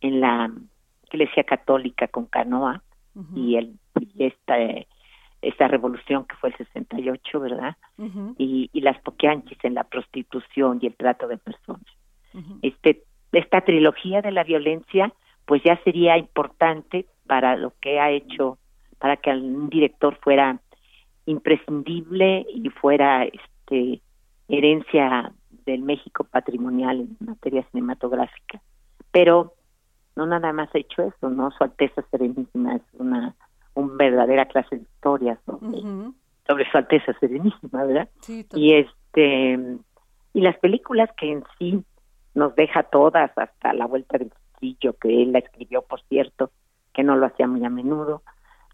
[0.01, 0.51] en la
[1.13, 2.83] Iglesia Católica con Canoa
[3.35, 4.57] y el y esta
[5.43, 7.77] esta revolución que fue el 68, ¿verdad?
[7.99, 11.85] ujú, y, y las poquianchis en la prostitución y el trato de personas.
[12.63, 15.13] Este, esta trilogía de la violencia,
[15.47, 18.59] pues ya sería importante para lo que ha hecho,
[18.99, 20.61] para que un director fuera
[21.27, 24.01] imprescindible y fuera este
[24.49, 25.33] herencia
[25.67, 28.61] del México patrimonial en materia cinematográfica.
[29.13, 29.55] Pero
[30.17, 31.51] no nada más ha hecho eso, ¿no?
[31.53, 33.35] Su Alteza Serenísima es una
[33.75, 35.81] un verdadera clase de historia sobre,
[36.71, 38.09] Su Alteza Serenísima, ¿verdad?
[38.21, 39.79] sí, y este
[40.33, 41.83] y las películas que en sí
[42.35, 46.51] nos deja todas hasta la vuelta del castillo que él la escribió por cierto
[46.93, 48.23] que no lo hacía muy a menudo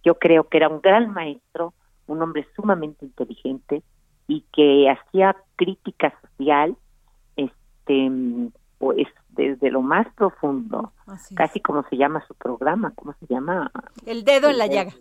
[0.05, 1.73] yo creo que era un gran maestro
[2.07, 3.83] un hombre sumamente inteligente
[4.29, 6.77] y que hacía crítica social
[7.37, 8.11] este
[8.79, 10.93] pues desde lo más profundo
[11.35, 13.71] casi como se llama su programa cómo se llama
[14.05, 14.93] El dedo en la llaga.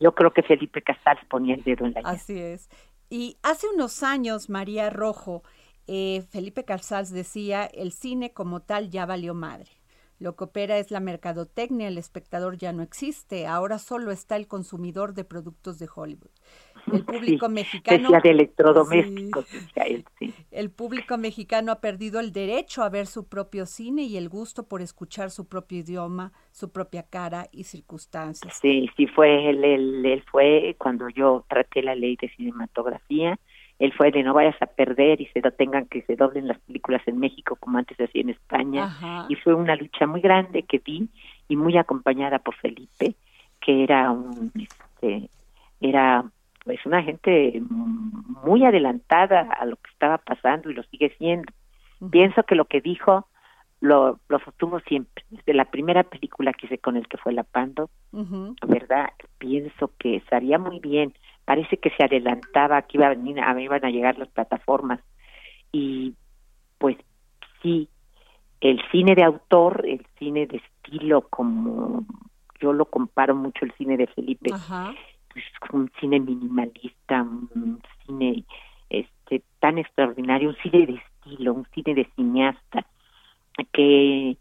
[0.00, 2.68] yo creo que Felipe Casals ponía el dedo en la llaga Así es.
[3.10, 5.42] Y hace unos años, María Rojo,
[5.86, 9.70] eh, Felipe Casals decía, el cine como tal ya valió madre.
[10.18, 14.46] Lo que opera es la mercadotecnia, el espectador ya no existe, ahora solo está el
[14.48, 16.30] consumidor de productos de Hollywood.
[16.90, 18.10] El público Sí, mexicano...
[18.10, 20.34] decía de electrodomésticos decía él, sí.
[20.50, 24.68] El público mexicano ha perdido el derecho a ver su propio cine y el gusto
[24.68, 28.62] por escuchar su propio idioma, su propia cara y circunstancias.
[28.62, 33.38] Sí, sí fue él, él, él fue cuando yo traté la ley de cinematografía,
[33.78, 36.58] él fue de no vayas a perder y se do- tengan que se doblen las
[36.60, 39.26] películas en México como antes se hacía en España Ajá.
[39.28, 41.08] y fue una lucha muy grande que vi
[41.48, 43.14] y muy acompañada por Felipe,
[43.60, 45.28] que era un este
[45.80, 46.24] era
[46.64, 47.60] pues una gente
[48.44, 51.52] muy adelantada a lo que estaba pasando y lo sigue siendo.
[52.10, 53.28] Pienso que lo que dijo
[53.80, 55.24] lo, lo sostuvo siempre.
[55.28, 58.56] Desde la primera película que hice con el que fue La Pando, Ujú.
[58.66, 59.10] ¿verdad?
[59.36, 61.12] Pienso que estaría muy bien.
[61.44, 65.00] Parece que se adelantaba, que iba a venir, a iban a llegar las plataformas.
[65.72, 66.14] Y
[66.78, 66.96] pues
[67.62, 67.88] sí,
[68.60, 72.04] el cine de autor, el cine de estilo, como
[72.60, 74.94] yo lo comparo mucho el cine de Felipe, Ajá.
[75.32, 78.44] pues un cine minimalista, un cine
[78.88, 82.86] este tan extraordinario, un cine de estilo, un cine de cineasta
[83.72, 84.36] que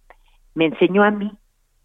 [0.56, 1.32] me enseñó a mí,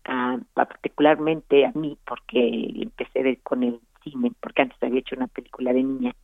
[0.04, 5.26] a particularmente a mí, porque empecé de- con el cine, porque antes había hecho una
[5.26, 6.14] película de niña,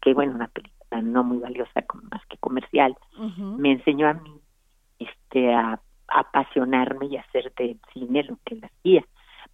[0.00, 2.96] que bueno, una película no muy valiosa, como más que comercial,
[3.58, 4.40] me enseñó a mí
[4.98, 9.04] este a, a apasionarme y hacer del cine lo que él hacía.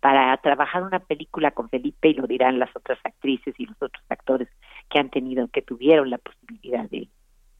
[0.01, 4.05] Para trabajar una película con Felipe y lo dirán las otras actrices y los otros
[4.09, 4.49] actores
[4.91, 7.09] que han tenido que tuvieron la posibilidad de,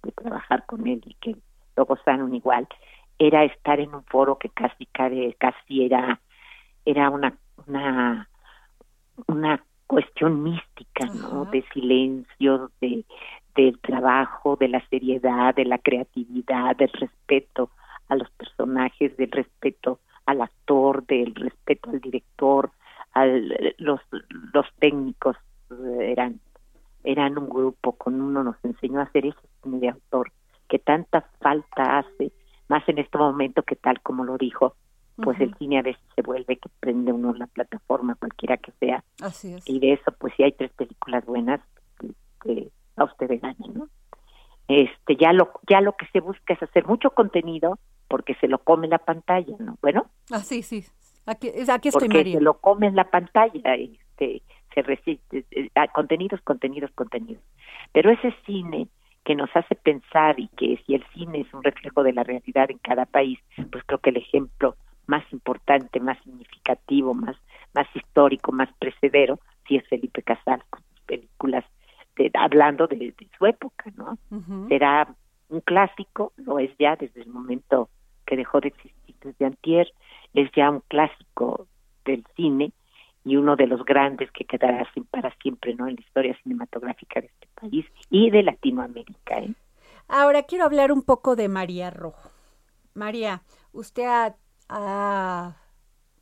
[0.03, 1.37] de trabajar con él y que
[1.77, 2.69] lo gozaron igual
[3.19, 6.21] era estar en un foro que casi casi, casi era
[6.85, 8.29] era una una
[9.27, 13.05] una cuestión mística no de silencio de
[13.55, 17.71] del trabajo de la seriedad de la creatividad del respeto
[18.09, 22.71] a los personajes del respeto al actor del respeto al director
[23.13, 24.01] al los
[24.53, 25.37] los técnicos
[26.01, 26.41] eran
[27.05, 30.33] eran un grupo con uno nos enseñó a hacer ese cine de autor
[30.69, 32.33] que tanta falta hace
[32.69, 34.75] más en este momento que tal como lo dijo,
[35.17, 39.05] pues el cine a veces se vuelve que prende uno la plataforma, cualquiera que sea.
[39.21, 39.69] Así es.
[39.69, 41.61] Y de eso, pues si hay tres películas buenas,
[42.43, 43.89] que a ustedes ganen, ¿no?
[44.69, 48.59] Este, ya lo, ya lo que se busca es hacer mucho contenido porque se lo
[48.59, 49.77] come la pantalla, ¿no?
[49.83, 50.07] Bueno.
[50.31, 50.85] Ah, sí, sí.
[51.27, 54.43] Aquí, aquí estoy, porque se lo come la pantalla, este,
[54.75, 57.43] se resiste, eh, ah, contenidos, contenidos, contenidos.
[57.93, 58.89] Pero ese cine
[59.25, 62.71] que nos hace pensar y que si el cine es un reflejo de la realidad
[62.71, 63.39] en cada país,
[63.73, 64.77] pues creo que el ejemplo
[65.07, 67.37] más importante, más significativo, más,
[67.75, 71.65] más histórico, más precedero, sí es Felipe Casal con sus películas
[72.35, 74.19] hablando de, su época, ¿no?
[74.69, 75.15] Será
[75.49, 77.89] un clásico, lo es ya desde el momento
[78.27, 79.93] que dejó de existir desde antier,
[80.35, 81.67] es ya un clásico
[82.05, 82.73] del cine
[83.25, 85.89] y uno de los grandes que quedará para siempre, ¿no?
[85.89, 89.55] En la historia cinematográfica de este país y de Latinoamérica, ¿eh?
[90.07, 92.31] Ahora quiero hablar un poco de María Rojo.
[92.93, 93.43] María,
[93.73, 94.37] usted ha
[94.69, 95.57] ha,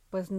[0.09, 0.31] pues,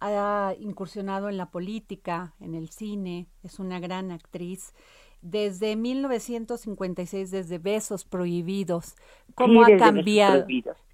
[0.00, 4.74] ha incursionado en la política, en el cine, es una gran actriz.
[5.20, 8.94] Desde 1956, desde Besos Prohibidos,
[9.34, 10.46] ¿cómo ha cambiado?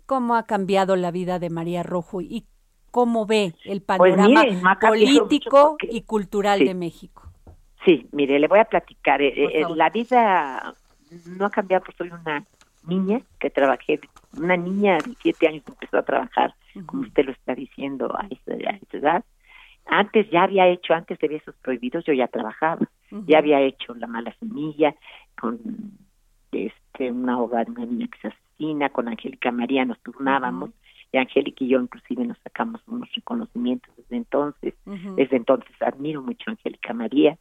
[0.06, 2.46] ¿Cómo ha cambiado la vida de María Rojo y
[2.90, 7.22] cómo ve el pues panorama político y cultural de México?
[7.84, 9.20] Sí, mire, le voy a platicar.
[9.20, 10.74] Eh, eh, la vida
[11.26, 12.46] no ha cambiado, porque soy una
[12.87, 14.01] niña que trabajé,
[14.37, 16.55] una niña de siete años empezó a trabajar,
[16.87, 19.24] como usted lo está diciendo, a esa, edad.
[19.87, 22.87] Antes ya había hecho, antes de Besos Prohibidos, yo ya trabajaba.
[23.26, 24.95] Ya había hecho La Mala Semilla,
[25.41, 25.61] con
[26.51, 30.70] este una hogar, una niña que se asesina, con Angélica María nos turnábamos.
[31.12, 34.74] Y Angélica y yo inclusive nos sacamos unos reconocimientos desde entonces.
[34.85, 37.39] Desde entonces admiro mucho a Angélica María.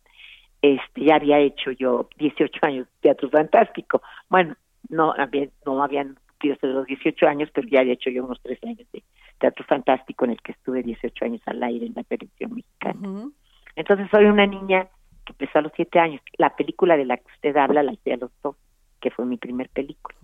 [0.61, 4.01] Este, ya había hecho yo 18 años de teatro fantástico.
[4.29, 4.55] Bueno,
[4.89, 8.41] no, había, no habían cumplido hasta los 18 años, pero ya había hecho yo unos
[8.41, 9.03] 13 años de
[9.39, 13.29] teatro fantástico en el que estuve 18 años al aire en la televisión mexicana.
[13.75, 14.87] Entonces soy una niña
[15.25, 16.21] que empezó a los 7 años.
[16.37, 18.55] La película de la que usted habla la hice a los dos,
[18.99, 20.17] que fue mi primer película.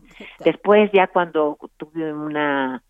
[0.43, 2.83] Después ya cuando tuve una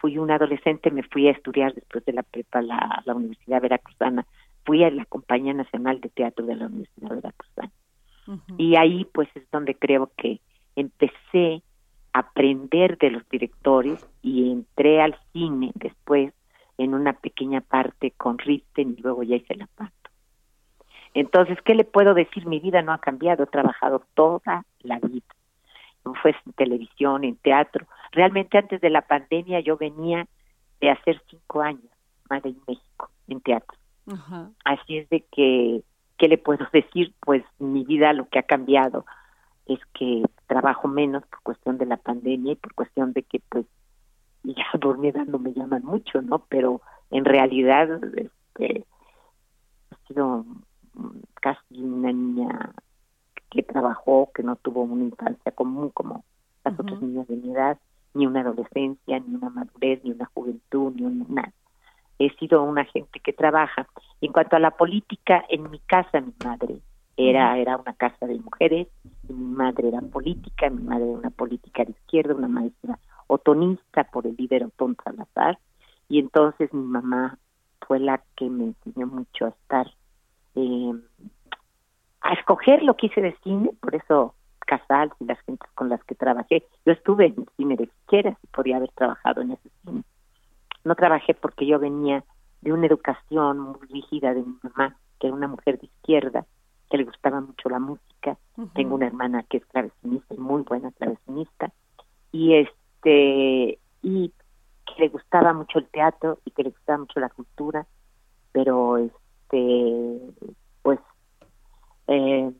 [0.00, 4.26] fui una adolescente, me fui a estudiar después de la prepa la, la Universidad Veracruzana.
[4.64, 7.72] Fui a la Compañía Nacional de Teatro de la Universidad Veracruzana.
[8.58, 10.40] Y ahí pues es donde creo que
[10.80, 11.62] empecé
[12.12, 16.32] a aprender de los directores y entré al cine después
[16.78, 19.94] en una pequeña parte con Risten y luego ya hice la parte.
[21.14, 22.46] Entonces, ¿qué le puedo decir?
[22.46, 25.26] Mi vida no ha cambiado, he trabajado toda la vida.
[26.22, 27.86] Fue en televisión, en teatro.
[28.12, 30.26] Realmente antes de la pandemia yo venía
[30.80, 31.84] de hacer cinco años
[32.28, 33.76] más en México, en teatro.
[34.64, 35.82] Así es de que,
[36.16, 37.12] ¿qué le puedo decir?
[37.20, 39.04] Pues mi vida lo que ha cambiado
[39.66, 43.66] es que trabajo menos por cuestión de la pandemia y por cuestión de que pues
[44.42, 46.40] ya por mi edad no me llaman mucho, ¿no?
[46.48, 46.82] Pero
[47.12, 48.84] en realidad este,
[49.90, 50.44] he sido
[51.40, 52.72] casi una niña
[53.48, 56.24] que trabajó, que no tuvo una infancia común como
[56.64, 57.78] las otras niñas de mi edad,
[58.14, 61.52] ni una adolescencia, ni una madurez, ni una juventud, ni una nada.
[62.18, 63.86] He sido una gente que trabaja.
[64.20, 66.80] En cuanto a la política, en mi casa mi madre
[67.28, 68.88] era, era una casa de mujeres,
[69.28, 74.26] mi madre era política, mi madre era una política de izquierda, una maestra otonista por
[74.26, 75.58] el líder Otón Salazar,
[76.08, 77.38] y entonces mi mamá
[77.86, 79.86] fue la que me enseñó mucho a estar,
[80.54, 80.92] eh,
[82.20, 84.34] a escoger lo que hice de cine, por eso
[84.70, 86.64] Casal y las gentes con las que trabajé.
[86.86, 90.04] Yo estuve en cine de izquierda y podía haber trabajado en ese cine.
[90.84, 92.22] No trabajé porque yo venía
[92.60, 96.46] de una educación muy rígida de mi mamá, que era una mujer de izquierda,
[96.90, 98.36] que le gustaba mucho la música.
[98.74, 101.72] Tengo una hermana que es clavecinista y muy buena clavecinista.
[102.32, 104.32] Y este y
[104.86, 107.86] que le gustaba mucho el teatro y que le gustaba mucho la cultura,
[108.52, 110.20] pero este
[110.82, 110.98] pues
[112.08, 112.50] eh,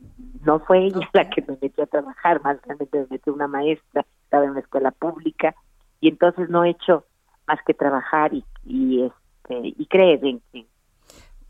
[0.45, 4.07] no fue ella la que me metió a trabajar, más realmente me metió una maestra,
[4.23, 5.57] estaba en una escuela pública
[6.01, 7.05] y entonces no he hecho
[7.49, 10.67] más que trabajar y, y este y creer en que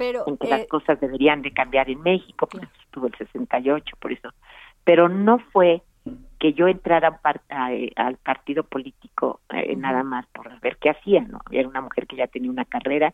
[0.00, 3.96] pero, en que las eh, cosas deberían de cambiar en México, pues estuvo el 68,
[4.00, 4.30] por eso.
[4.82, 5.82] Pero no fue
[6.38, 7.20] que yo entrara
[7.68, 11.40] eh, al partido político eh, nada más por ver qué hacía, ¿no?
[11.50, 13.12] Era una mujer que ya tenía una carrera,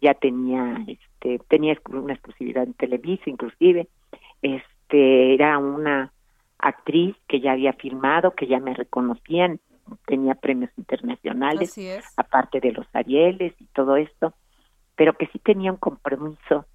[0.00, 3.88] ya tenía, este, tenía una exclusividad en Televisa, inclusive,
[4.40, 6.12] este, era una
[6.60, 9.58] actriz que ya había firmado, que ya me reconocían,
[10.06, 11.76] tenía premios internacionales,
[12.16, 14.34] aparte de los Arieles y todo esto
[14.98, 16.66] pero que sí tenía un compromiso,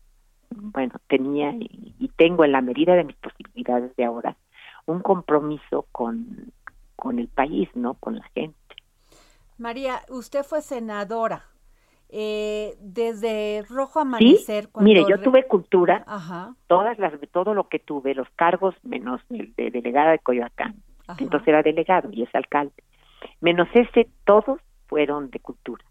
[0.49, 4.37] bueno, tenía y, tengo en la medida de mis posibilidades de ahora,
[4.85, 6.53] un compromiso con,
[6.95, 7.95] con el país, ¿no?
[7.95, 8.57] Con la gente.
[9.57, 11.43] María, usted fue senadora.
[12.15, 14.65] Eh, desde Rojo Amanecer.
[14.65, 16.55] Sí, mire, yo tuve cultura, Ajá.
[16.67, 20.75] todas las, todo lo que tuve, los cargos menos el de delegada de Coyoacán,
[21.17, 22.83] entonces era delegado y es alcalde,
[23.41, 25.83] menos ese, todos fueron de cultura.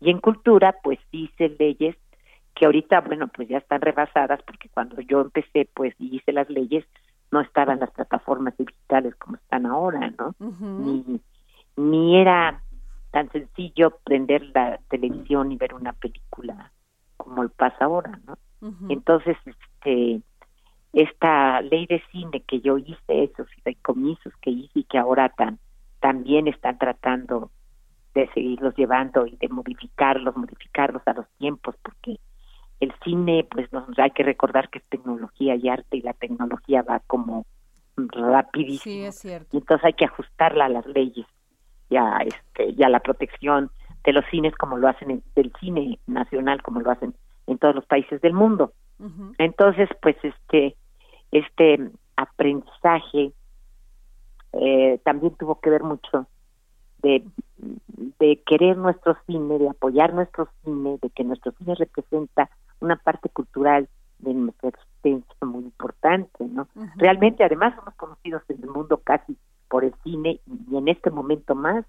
[0.00, 1.96] Y en cultura, pues hice leyes
[2.54, 6.48] que ahorita, bueno, pues ya están rebasadas, porque cuando yo empecé, pues y hice las
[6.48, 6.84] leyes,
[7.30, 10.34] no estaban las plataformas digitales como están ahora, ¿no?
[10.38, 11.20] Ni,
[11.76, 12.62] ni era
[13.10, 16.72] tan sencillo prender la televisión y ver una película
[17.16, 18.38] como el pasa ahora, ¿no?
[18.88, 20.22] Entonces, este,
[20.92, 25.58] esta ley de cine que yo hice, esos fideicomisos que hice y que ahora tan,
[26.00, 27.50] también están tratando
[28.20, 32.18] de seguirlos llevando y de modificarlos, modificarlos a los tiempos, porque
[32.80, 36.82] el cine, pues nos hay que recordar que es tecnología y arte y la tecnología
[36.82, 37.44] va como
[37.96, 38.94] rapidísimo.
[38.94, 39.48] Sí, es cierto.
[39.52, 41.26] Y entonces hay que ajustarla a las leyes
[41.90, 43.70] y a, este, y a la protección
[44.04, 47.14] de los cines como lo hacen en, del cine nacional como lo hacen
[47.46, 48.72] en todos los países del mundo.
[49.36, 50.74] Entonces, pues este
[51.32, 53.32] este aprendizaje
[54.54, 56.26] eh, también tuvo que ver mucho
[57.06, 57.24] de,
[58.18, 62.50] de querer nuestro cine, de apoyar nuestro cine, de que nuestro cine representa
[62.80, 63.88] una parte cultural
[64.18, 66.68] de nuestra existencia muy importante, ¿no?
[66.96, 69.36] Realmente, además, somos conocidos en el mundo casi
[69.68, 71.84] por el cine y en este momento más,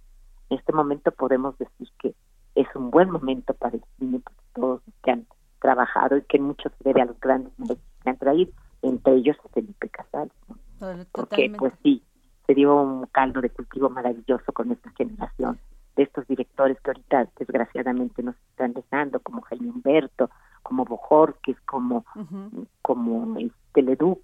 [0.50, 2.14] en este momento podemos decir que
[2.56, 5.26] es un buen momento para el cine, porque todos los que han
[5.60, 8.52] trabajado y que mucho se debe a los grandes maestros que han traído,
[8.82, 10.58] entre ellos Felipe Casal, ¿no?
[11.12, 12.04] porque pues sí,
[12.48, 15.60] se dio un caldo de cultivo maravilloso con esta generación
[15.98, 20.30] de estos directores que ahorita desgraciadamente nos están dejando, como Jaime Humberto,
[20.64, 22.06] como Bojorquez, como,
[22.82, 24.22] como este Leduc,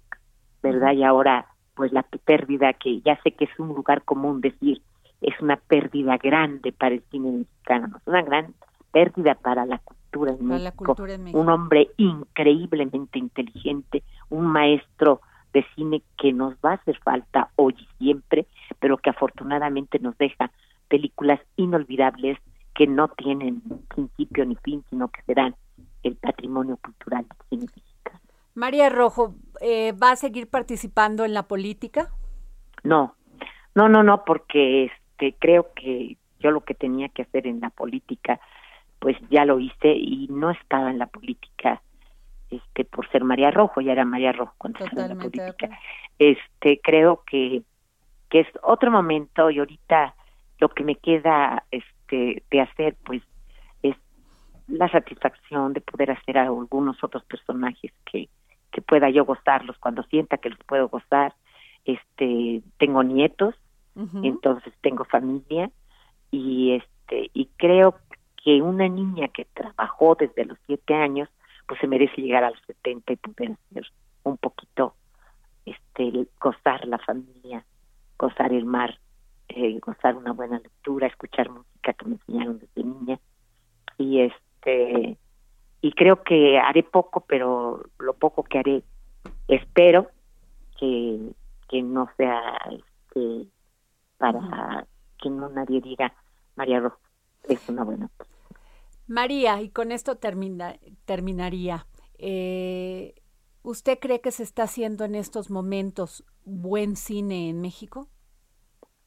[0.62, 0.92] ¿verdad?
[0.92, 4.80] Y ahora, pues la pérdida que ya sé que es un lugar común decir,
[5.20, 8.54] es una pérdida grande para el cine mexicano, es una gran
[8.92, 11.40] pérdida para la cultura en, Para la cultura en México.
[11.40, 15.20] Un hombre increíblemente inteligente, un maestro
[15.54, 18.46] de cine que nos va a hacer falta hoy y siempre,
[18.80, 20.50] pero que afortunadamente nos deja
[20.88, 22.38] películas inolvidables
[22.74, 25.54] que no tienen principio ni fin, sino que serán
[26.02, 28.20] el patrimonio cultural del cine mexicano.
[28.54, 32.10] María Rojo, eh, ¿va a seguir participando en la política?
[32.82, 33.14] No,
[33.74, 37.70] no, no, no, porque este creo que yo lo que tenía que hacer en la
[37.70, 38.40] política,
[38.98, 41.80] pues ya lo hice y no estaba en la política
[42.56, 45.78] este por ser María Rojo, ya era María Rojo cuando estaba en la política.
[46.18, 47.62] Este creo que
[48.30, 50.14] que es otro momento y ahorita
[50.58, 53.22] lo que me queda este de hacer pues
[53.82, 53.96] es
[54.66, 58.28] la satisfacción de poder hacer a algunos otros personajes que
[58.70, 61.34] que pueda yo gozarlos cuando sienta que los puedo gozar.
[61.84, 63.54] Este tengo nietos
[64.22, 65.70] entonces tengo familia
[66.30, 67.96] y este y creo
[68.42, 71.28] que una niña que trabajó desde los siete años
[71.66, 73.86] pues se merece llegar a los 70 y poder hacer
[74.22, 74.94] un poquito
[75.64, 77.64] este gozar la familia
[78.18, 78.98] gozar el mar
[79.48, 83.20] eh, gozar una buena lectura escuchar música que me enseñaron desde niña.
[83.98, 85.18] Y este
[85.80, 88.82] y creo que haré poco pero lo poco que haré
[89.48, 90.08] espero
[90.78, 91.32] que
[91.68, 93.48] que no sea este
[94.16, 94.86] para
[95.18, 96.14] que no nadie diga
[96.56, 96.98] María Rojo
[97.48, 98.08] es una buena
[99.06, 101.86] María, y con esto termina, terminaría.
[102.18, 103.14] Eh,
[103.62, 108.08] ¿Usted cree que se está haciendo en estos momentos buen cine en México?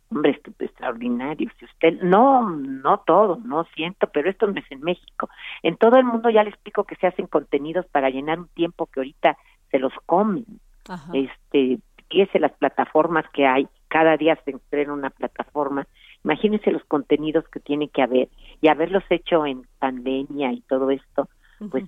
[0.10, 4.72] hombre esto es extraordinario si usted no no todo no siento pero esto no es
[4.72, 5.30] en México
[5.64, 8.86] en todo el mundo ya les explico que se hacen contenidos para llenar un tiempo
[8.88, 9.38] que ahorita
[9.70, 10.45] se los comen
[10.88, 11.12] Ajá.
[11.14, 11.80] este
[12.10, 15.88] fíjese las plataformas que hay cada día se estrena una plataforma
[16.24, 18.30] imagínense los contenidos que tiene que haber
[18.61, 21.30] y haberlos hecho en pandemia y todo esto
[21.72, 21.86] pues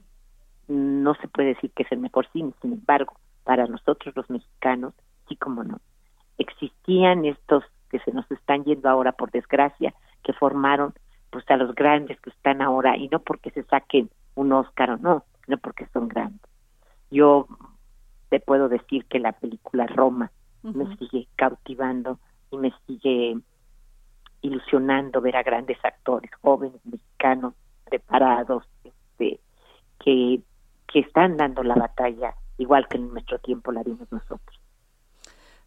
[0.67, 2.53] no se puede decir que es el mejor cine.
[2.61, 3.13] Sin embargo
[3.43, 4.93] para nosotros los mexicanos
[5.27, 5.80] sí como no
[6.38, 10.93] existían estos que se nos están yendo ahora por desgracia que formaron
[11.30, 14.97] pues a los grandes que están ahora y no porque se saquen un Oscar o
[14.97, 16.41] no sino porque son grandes.
[17.11, 17.47] Yo
[18.30, 22.19] te puedo decir que la película Roma me sigue cautivando
[22.51, 23.38] y me sigue
[24.41, 27.53] ilusionando ver a grandes actores jóvenes mexicanos
[27.85, 29.39] preparados este,
[29.99, 30.41] que
[30.91, 34.59] que están dando la batalla igual que en nuestro tiempo la dimos nosotros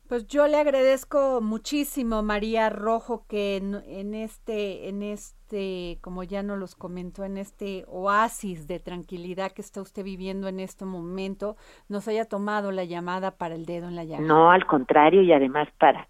[0.09, 6.43] Pues yo le agradezco muchísimo, María Rojo, que en, en este, en este, como ya
[6.43, 11.57] nos los comentó, en este oasis de tranquilidad que está usted viviendo en este momento,
[11.89, 14.27] nos haya tomado la llamada para el dedo en la llaga.
[14.27, 16.07] No, al contrario, y además para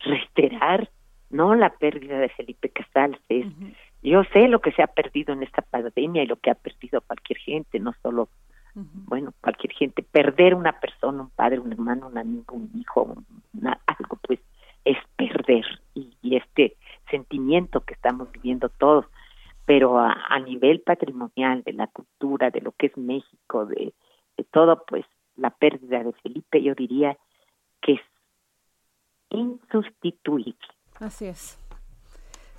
[0.00, 0.90] reiterar
[1.30, 3.18] no la pérdida de Felipe Casals.
[3.28, 3.46] Es,
[4.02, 7.00] Yo sé lo que se ha perdido en esta pandemia y lo que ha perdido
[7.00, 8.28] cualquier gente, no solo,
[8.74, 10.02] bueno, cualquier gente.
[10.02, 13.14] Perder una persona, un padre, un hermano, un amigo, un hijo,
[13.86, 14.40] algo, pues
[14.84, 15.64] es perder.
[15.94, 16.76] Y, este
[17.10, 19.06] sentimiento que estamos viviendo todos,
[19.66, 23.94] pero a, nivel patrimonial, de la cultura, de lo que es México, de,
[24.36, 25.04] de todo, pues
[25.36, 27.16] la pérdida de Felipe, yo diría
[27.80, 28.00] que es
[29.30, 30.56] insustituible.
[31.00, 31.56] Así es.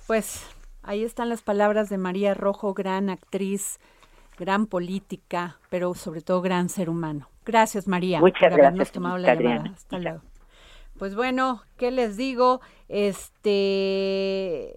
[0.06, 0.46] Pues
[0.82, 3.78] ahí están las palabras de María Rojo, gran actriz,
[4.38, 7.28] gran política, pero sobre todo gran ser humano.
[7.44, 9.70] Gracias, María, Muchas por habernos tomado la llamada.
[9.74, 10.20] Hasta luego.
[10.98, 12.60] Pues bueno, ¿qué les digo?
[12.88, 14.74] Este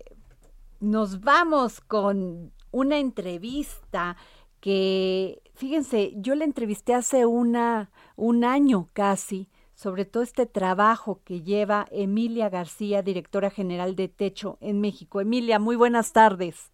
[0.79, 4.15] nos vamos con una entrevista
[4.59, 9.49] que, fíjense, yo la entrevisté hace una, un año casi
[9.79, 15.21] sobre todo este trabajo que lleva Emilia García, directora general de Techo en México.
[15.21, 16.73] Emilia, muy buenas tardes.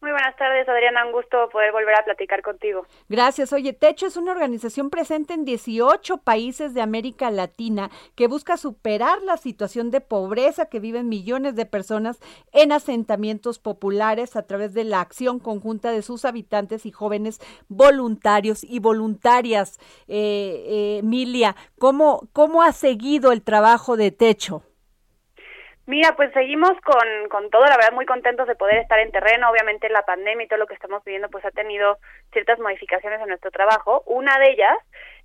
[0.00, 1.04] Muy buenas tardes, Adriana.
[1.04, 2.86] Un gusto poder volver a platicar contigo.
[3.10, 3.52] Gracias.
[3.52, 9.20] Oye, Techo es una organización presente en 18 países de América Latina que busca superar
[9.20, 12.18] la situación de pobreza que viven millones de personas
[12.52, 17.38] en asentamientos populares a través de la acción conjunta de sus habitantes y jóvenes
[17.68, 19.78] voluntarios y voluntarias.
[20.08, 24.62] Eh, eh, Emilia, ¿cómo, ¿cómo ha seguido el trabajo de Techo?
[25.90, 29.50] Mira, pues seguimos con, con todo, la verdad muy contentos de poder estar en terreno,
[29.50, 31.98] obviamente la pandemia y todo lo que estamos viviendo pues ha tenido
[32.32, 34.04] ciertas modificaciones en nuestro trabajo.
[34.06, 34.76] Una de ellas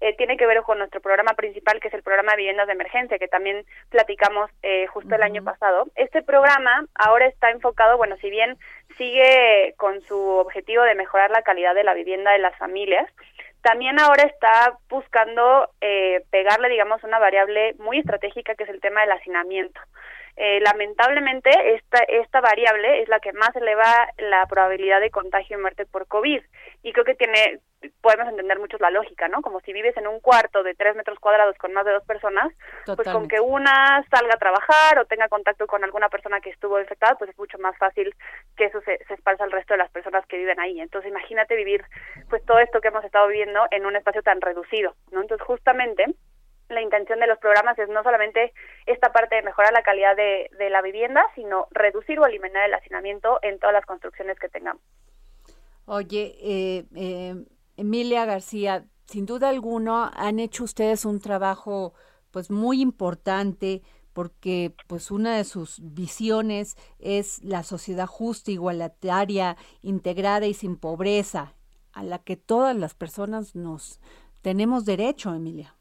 [0.02, 2.74] eh, tiene que ver con nuestro programa principal que es el programa de viviendas de
[2.74, 5.86] emergencia que también platicamos eh, justo el año pasado.
[5.94, 8.58] Este programa ahora está enfocado, bueno, si bien
[8.98, 13.08] sigue con su objetivo de mejorar la calidad de la vivienda de las familias,
[13.62, 19.02] también ahora está buscando eh, pegarle, digamos, una variable muy estratégica que es el tema
[19.02, 19.80] del hacinamiento.
[20.38, 25.62] Eh, lamentablemente esta, esta variable es la que más eleva la probabilidad de contagio y
[25.62, 26.42] muerte por COVID.
[26.84, 27.60] Y creo que tiene,
[28.02, 29.42] podemos entender mucho la lógica, ¿no?
[29.42, 32.52] Como si vives en un cuarto de tres metros cuadrados con más de dos personas,
[32.86, 36.80] pues con que una salga a trabajar o tenga contacto con alguna persona que estuvo
[36.80, 38.14] infectada, pues es mucho más fácil
[38.58, 40.82] que eso se, se esparza al resto de las personas que viven ahí.
[40.82, 41.84] Entonces imagínate vivir
[42.30, 45.22] pues todo esto que hemos estado viviendo en un espacio tan reducido, ¿no?
[45.22, 46.06] Entonces justamente
[46.70, 48.54] la intención de los programas es no solamente
[48.86, 53.40] esta parte de mejorar la calidad de, la vivienda, sino reducir o eliminar el hacinamiento
[53.42, 54.82] en todas las construcciones que tengamos.
[55.86, 57.36] Oye, eh, eh,
[57.78, 61.94] Emilia García, sin duda alguna han hecho ustedes un trabajo
[62.32, 70.48] pues muy importante porque pues una de sus visiones es la sociedad justa, igualitaria, integrada
[70.48, 71.54] y sin pobreza,
[71.92, 74.00] a la que todas las personas nos
[74.42, 75.75] tenemos derecho, Emilia.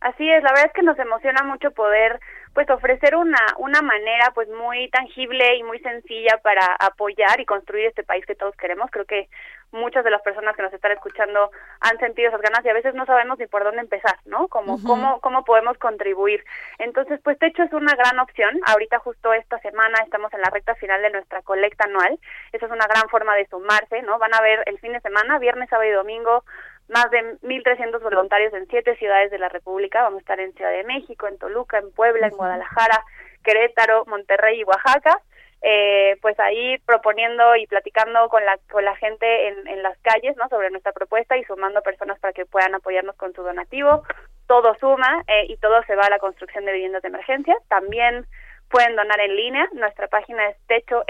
[0.00, 2.20] Así es, la verdad es que nos emociona mucho poder
[2.54, 7.86] pues ofrecer una una manera pues muy tangible y muy sencilla para apoyar y construir
[7.86, 8.90] este país que todos queremos.
[8.90, 9.28] Creo que
[9.72, 12.94] muchas de las personas que nos están escuchando han sentido esas ganas y a veces
[12.94, 14.48] no sabemos ni por dónde empezar, ¿no?
[14.48, 16.44] Como cómo cómo podemos contribuir.
[16.78, 18.58] Entonces, pues Techo es una gran opción.
[18.66, 22.18] Ahorita justo esta semana estamos en la recta final de nuestra colecta anual.
[22.52, 24.18] Esa es una gran forma de sumarse, ¿no?
[24.18, 26.42] Van a ver el fin de semana, viernes, sábado y domingo
[26.90, 30.02] más de 1.300 voluntarios en siete ciudades de la República.
[30.02, 33.04] Vamos a estar en Ciudad de México, en Toluca, en Puebla, en Guadalajara,
[33.42, 35.20] Querétaro, Monterrey y Oaxaca.
[35.62, 40.34] Eh, pues ahí proponiendo y platicando con la con la gente en, en las calles
[40.38, 44.02] no sobre nuestra propuesta y sumando personas para que puedan apoyarnos con su donativo
[44.46, 48.24] todo suma eh, y todo se va a la construcción de viviendas de emergencia también
[48.70, 49.68] Pueden donar en línea.
[49.72, 51.08] Nuestra página es techomx.org,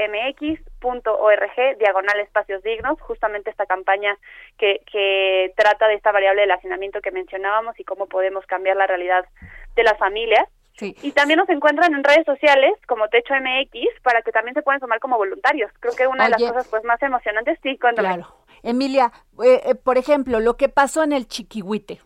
[1.79, 4.17] diagonal espacios dignos, justamente esta campaña
[4.59, 8.87] que, que trata de esta variable del hacinamiento que mencionábamos y cómo podemos cambiar la
[8.87, 9.27] realidad
[9.77, 10.49] de las familias.
[10.81, 14.81] Y también nos encuentran en redes sociales como Techo MX para que también se puedan
[14.81, 15.71] sumar como voluntarios.
[15.81, 18.35] Creo que una de las cosas pues más emocionantes, sí, cuando Claro.
[18.63, 22.01] Emilia, eh, eh, por ejemplo, lo que pasó en el Chiquihuite,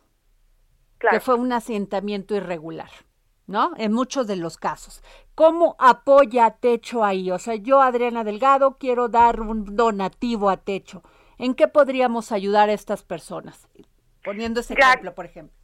[0.99, 2.91] que fue un asentamiento irregular.
[3.47, 3.73] ¿No?
[3.77, 5.03] En muchos de los casos.
[5.35, 7.31] ¿Cómo apoya a Techo ahí?
[7.31, 11.03] O sea, yo, Adriana Delgado, quiero dar un donativo a Techo.
[11.39, 13.69] ¿En qué podríamos ayudar a estas personas?
[14.23, 15.55] Poniendo ese ejemplo, por ejemplo.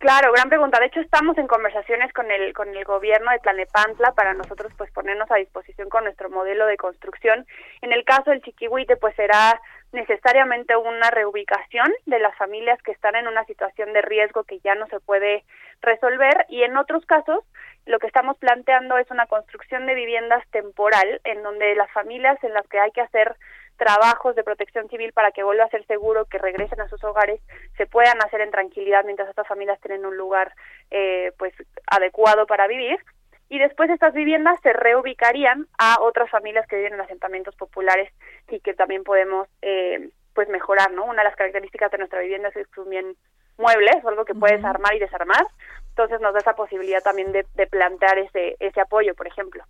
[0.00, 0.80] Claro, gran pregunta.
[0.80, 4.90] De hecho, estamos en conversaciones con el con el gobierno de Tlanepantla para nosotros pues
[4.92, 7.46] ponernos a disposición con nuestro modelo de construcción.
[7.82, 9.60] En el caso del Chiquihuite, pues será
[9.92, 14.74] necesariamente una reubicación de las familias que están en una situación de riesgo que ya
[14.74, 15.44] no se puede
[15.80, 16.46] resolver.
[16.48, 17.44] Y en otros casos
[17.86, 22.54] lo que estamos planteando es una construcción de viviendas temporal en donde las familias en
[22.54, 23.36] las que hay que hacer
[23.76, 27.40] trabajos de protección civil para que vuelva a ser seguro que regresen a sus hogares
[27.78, 30.52] se puedan hacer en tranquilidad mientras estas familias tienen un lugar
[30.90, 31.54] eh, pues
[31.86, 32.98] adecuado para vivir
[33.50, 38.10] y después estas viviendas se reubicarían a otras familias que viven en asentamientos populares
[38.48, 41.04] y que también podemos eh, pues mejorar, ¿no?
[41.04, 43.16] Una de las características de nuestra vivienda es que son bien
[43.58, 45.44] muebles, algo que puedes armar y desarmar,
[45.88, 49.64] entonces nos da esa posibilidad también de, de plantear ese, ese apoyo, por ejemplo.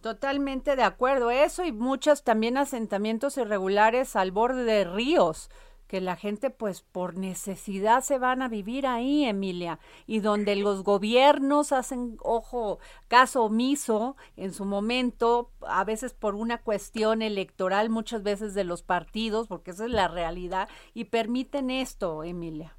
[0.00, 1.30] Totalmente de acuerdo.
[1.30, 5.50] Eso y muchos también asentamientos irregulares al borde de ríos
[5.90, 10.84] que la gente pues por necesidad se van a vivir ahí, Emilia, y donde los
[10.84, 12.78] gobiernos hacen, ojo,
[13.08, 18.82] caso omiso en su momento, a veces por una cuestión electoral, muchas veces de los
[18.84, 22.76] partidos, porque esa es la realidad, y permiten esto, Emilia.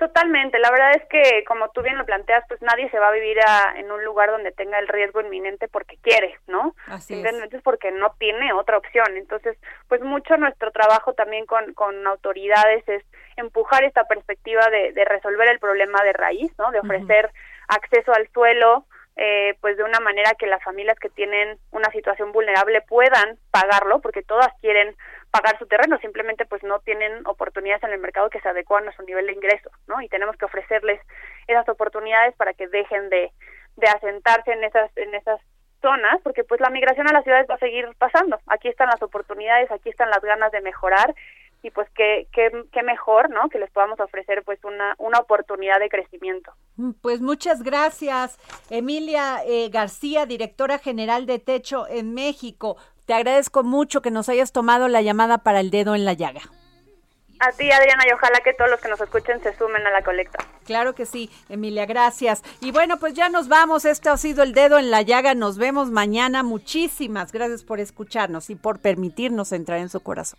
[0.00, 3.12] Totalmente, la verdad es que como tú bien lo planteas, pues nadie se va a
[3.12, 6.74] vivir a, en un lugar donde tenga el riesgo inminente porque quiere, ¿no?
[6.86, 7.62] Así Simplemente es.
[7.62, 9.18] porque no tiene otra opción.
[9.18, 13.04] Entonces, pues mucho nuestro trabajo también con, con autoridades es
[13.36, 16.70] empujar esta perspectiva de, de resolver el problema de raíz, ¿no?
[16.70, 17.30] De ofrecer
[17.68, 18.86] acceso al suelo,
[19.16, 24.00] eh, pues de una manera que las familias que tienen una situación vulnerable puedan pagarlo,
[24.00, 24.96] porque todas quieren
[25.30, 28.92] pagar su terreno, simplemente pues no tienen oportunidades en el mercado que se adecuan a
[28.92, 30.00] su nivel de ingreso, ¿no?
[30.00, 31.00] Y tenemos que ofrecerles
[31.46, 33.32] esas oportunidades para que dejen de,
[33.76, 35.40] de asentarse en esas, en esas
[35.80, 38.38] zonas, porque pues la migración a las ciudades va a seguir pasando.
[38.46, 41.14] Aquí están las oportunidades, aquí están las ganas de mejorar
[41.62, 43.48] y pues qué, qué, qué mejor, ¿no?
[43.48, 46.52] Que les podamos ofrecer pues una, una oportunidad de crecimiento.
[47.02, 48.38] Pues muchas gracias,
[48.70, 52.76] Emilia eh, García, directora general de Techo en México.
[53.10, 56.42] Te agradezco mucho que nos hayas tomado la llamada para el dedo en la llaga.
[57.40, 60.04] A ti, Adriana, y ojalá que todos los que nos escuchen se sumen a la
[60.04, 60.38] colecta.
[60.64, 62.44] Claro que sí, Emilia, gracias.
[62.60, 63.84] Y bueno, pues ya nos vamos.
[63.84, 65.34] Este ha sido el dedo en la llaga.
[65.34, 66.44] Nos vemos mañana.
[66.44, 70.38] Muchísimas gracias por escucharnos y por permitirnos entrar en su corazón.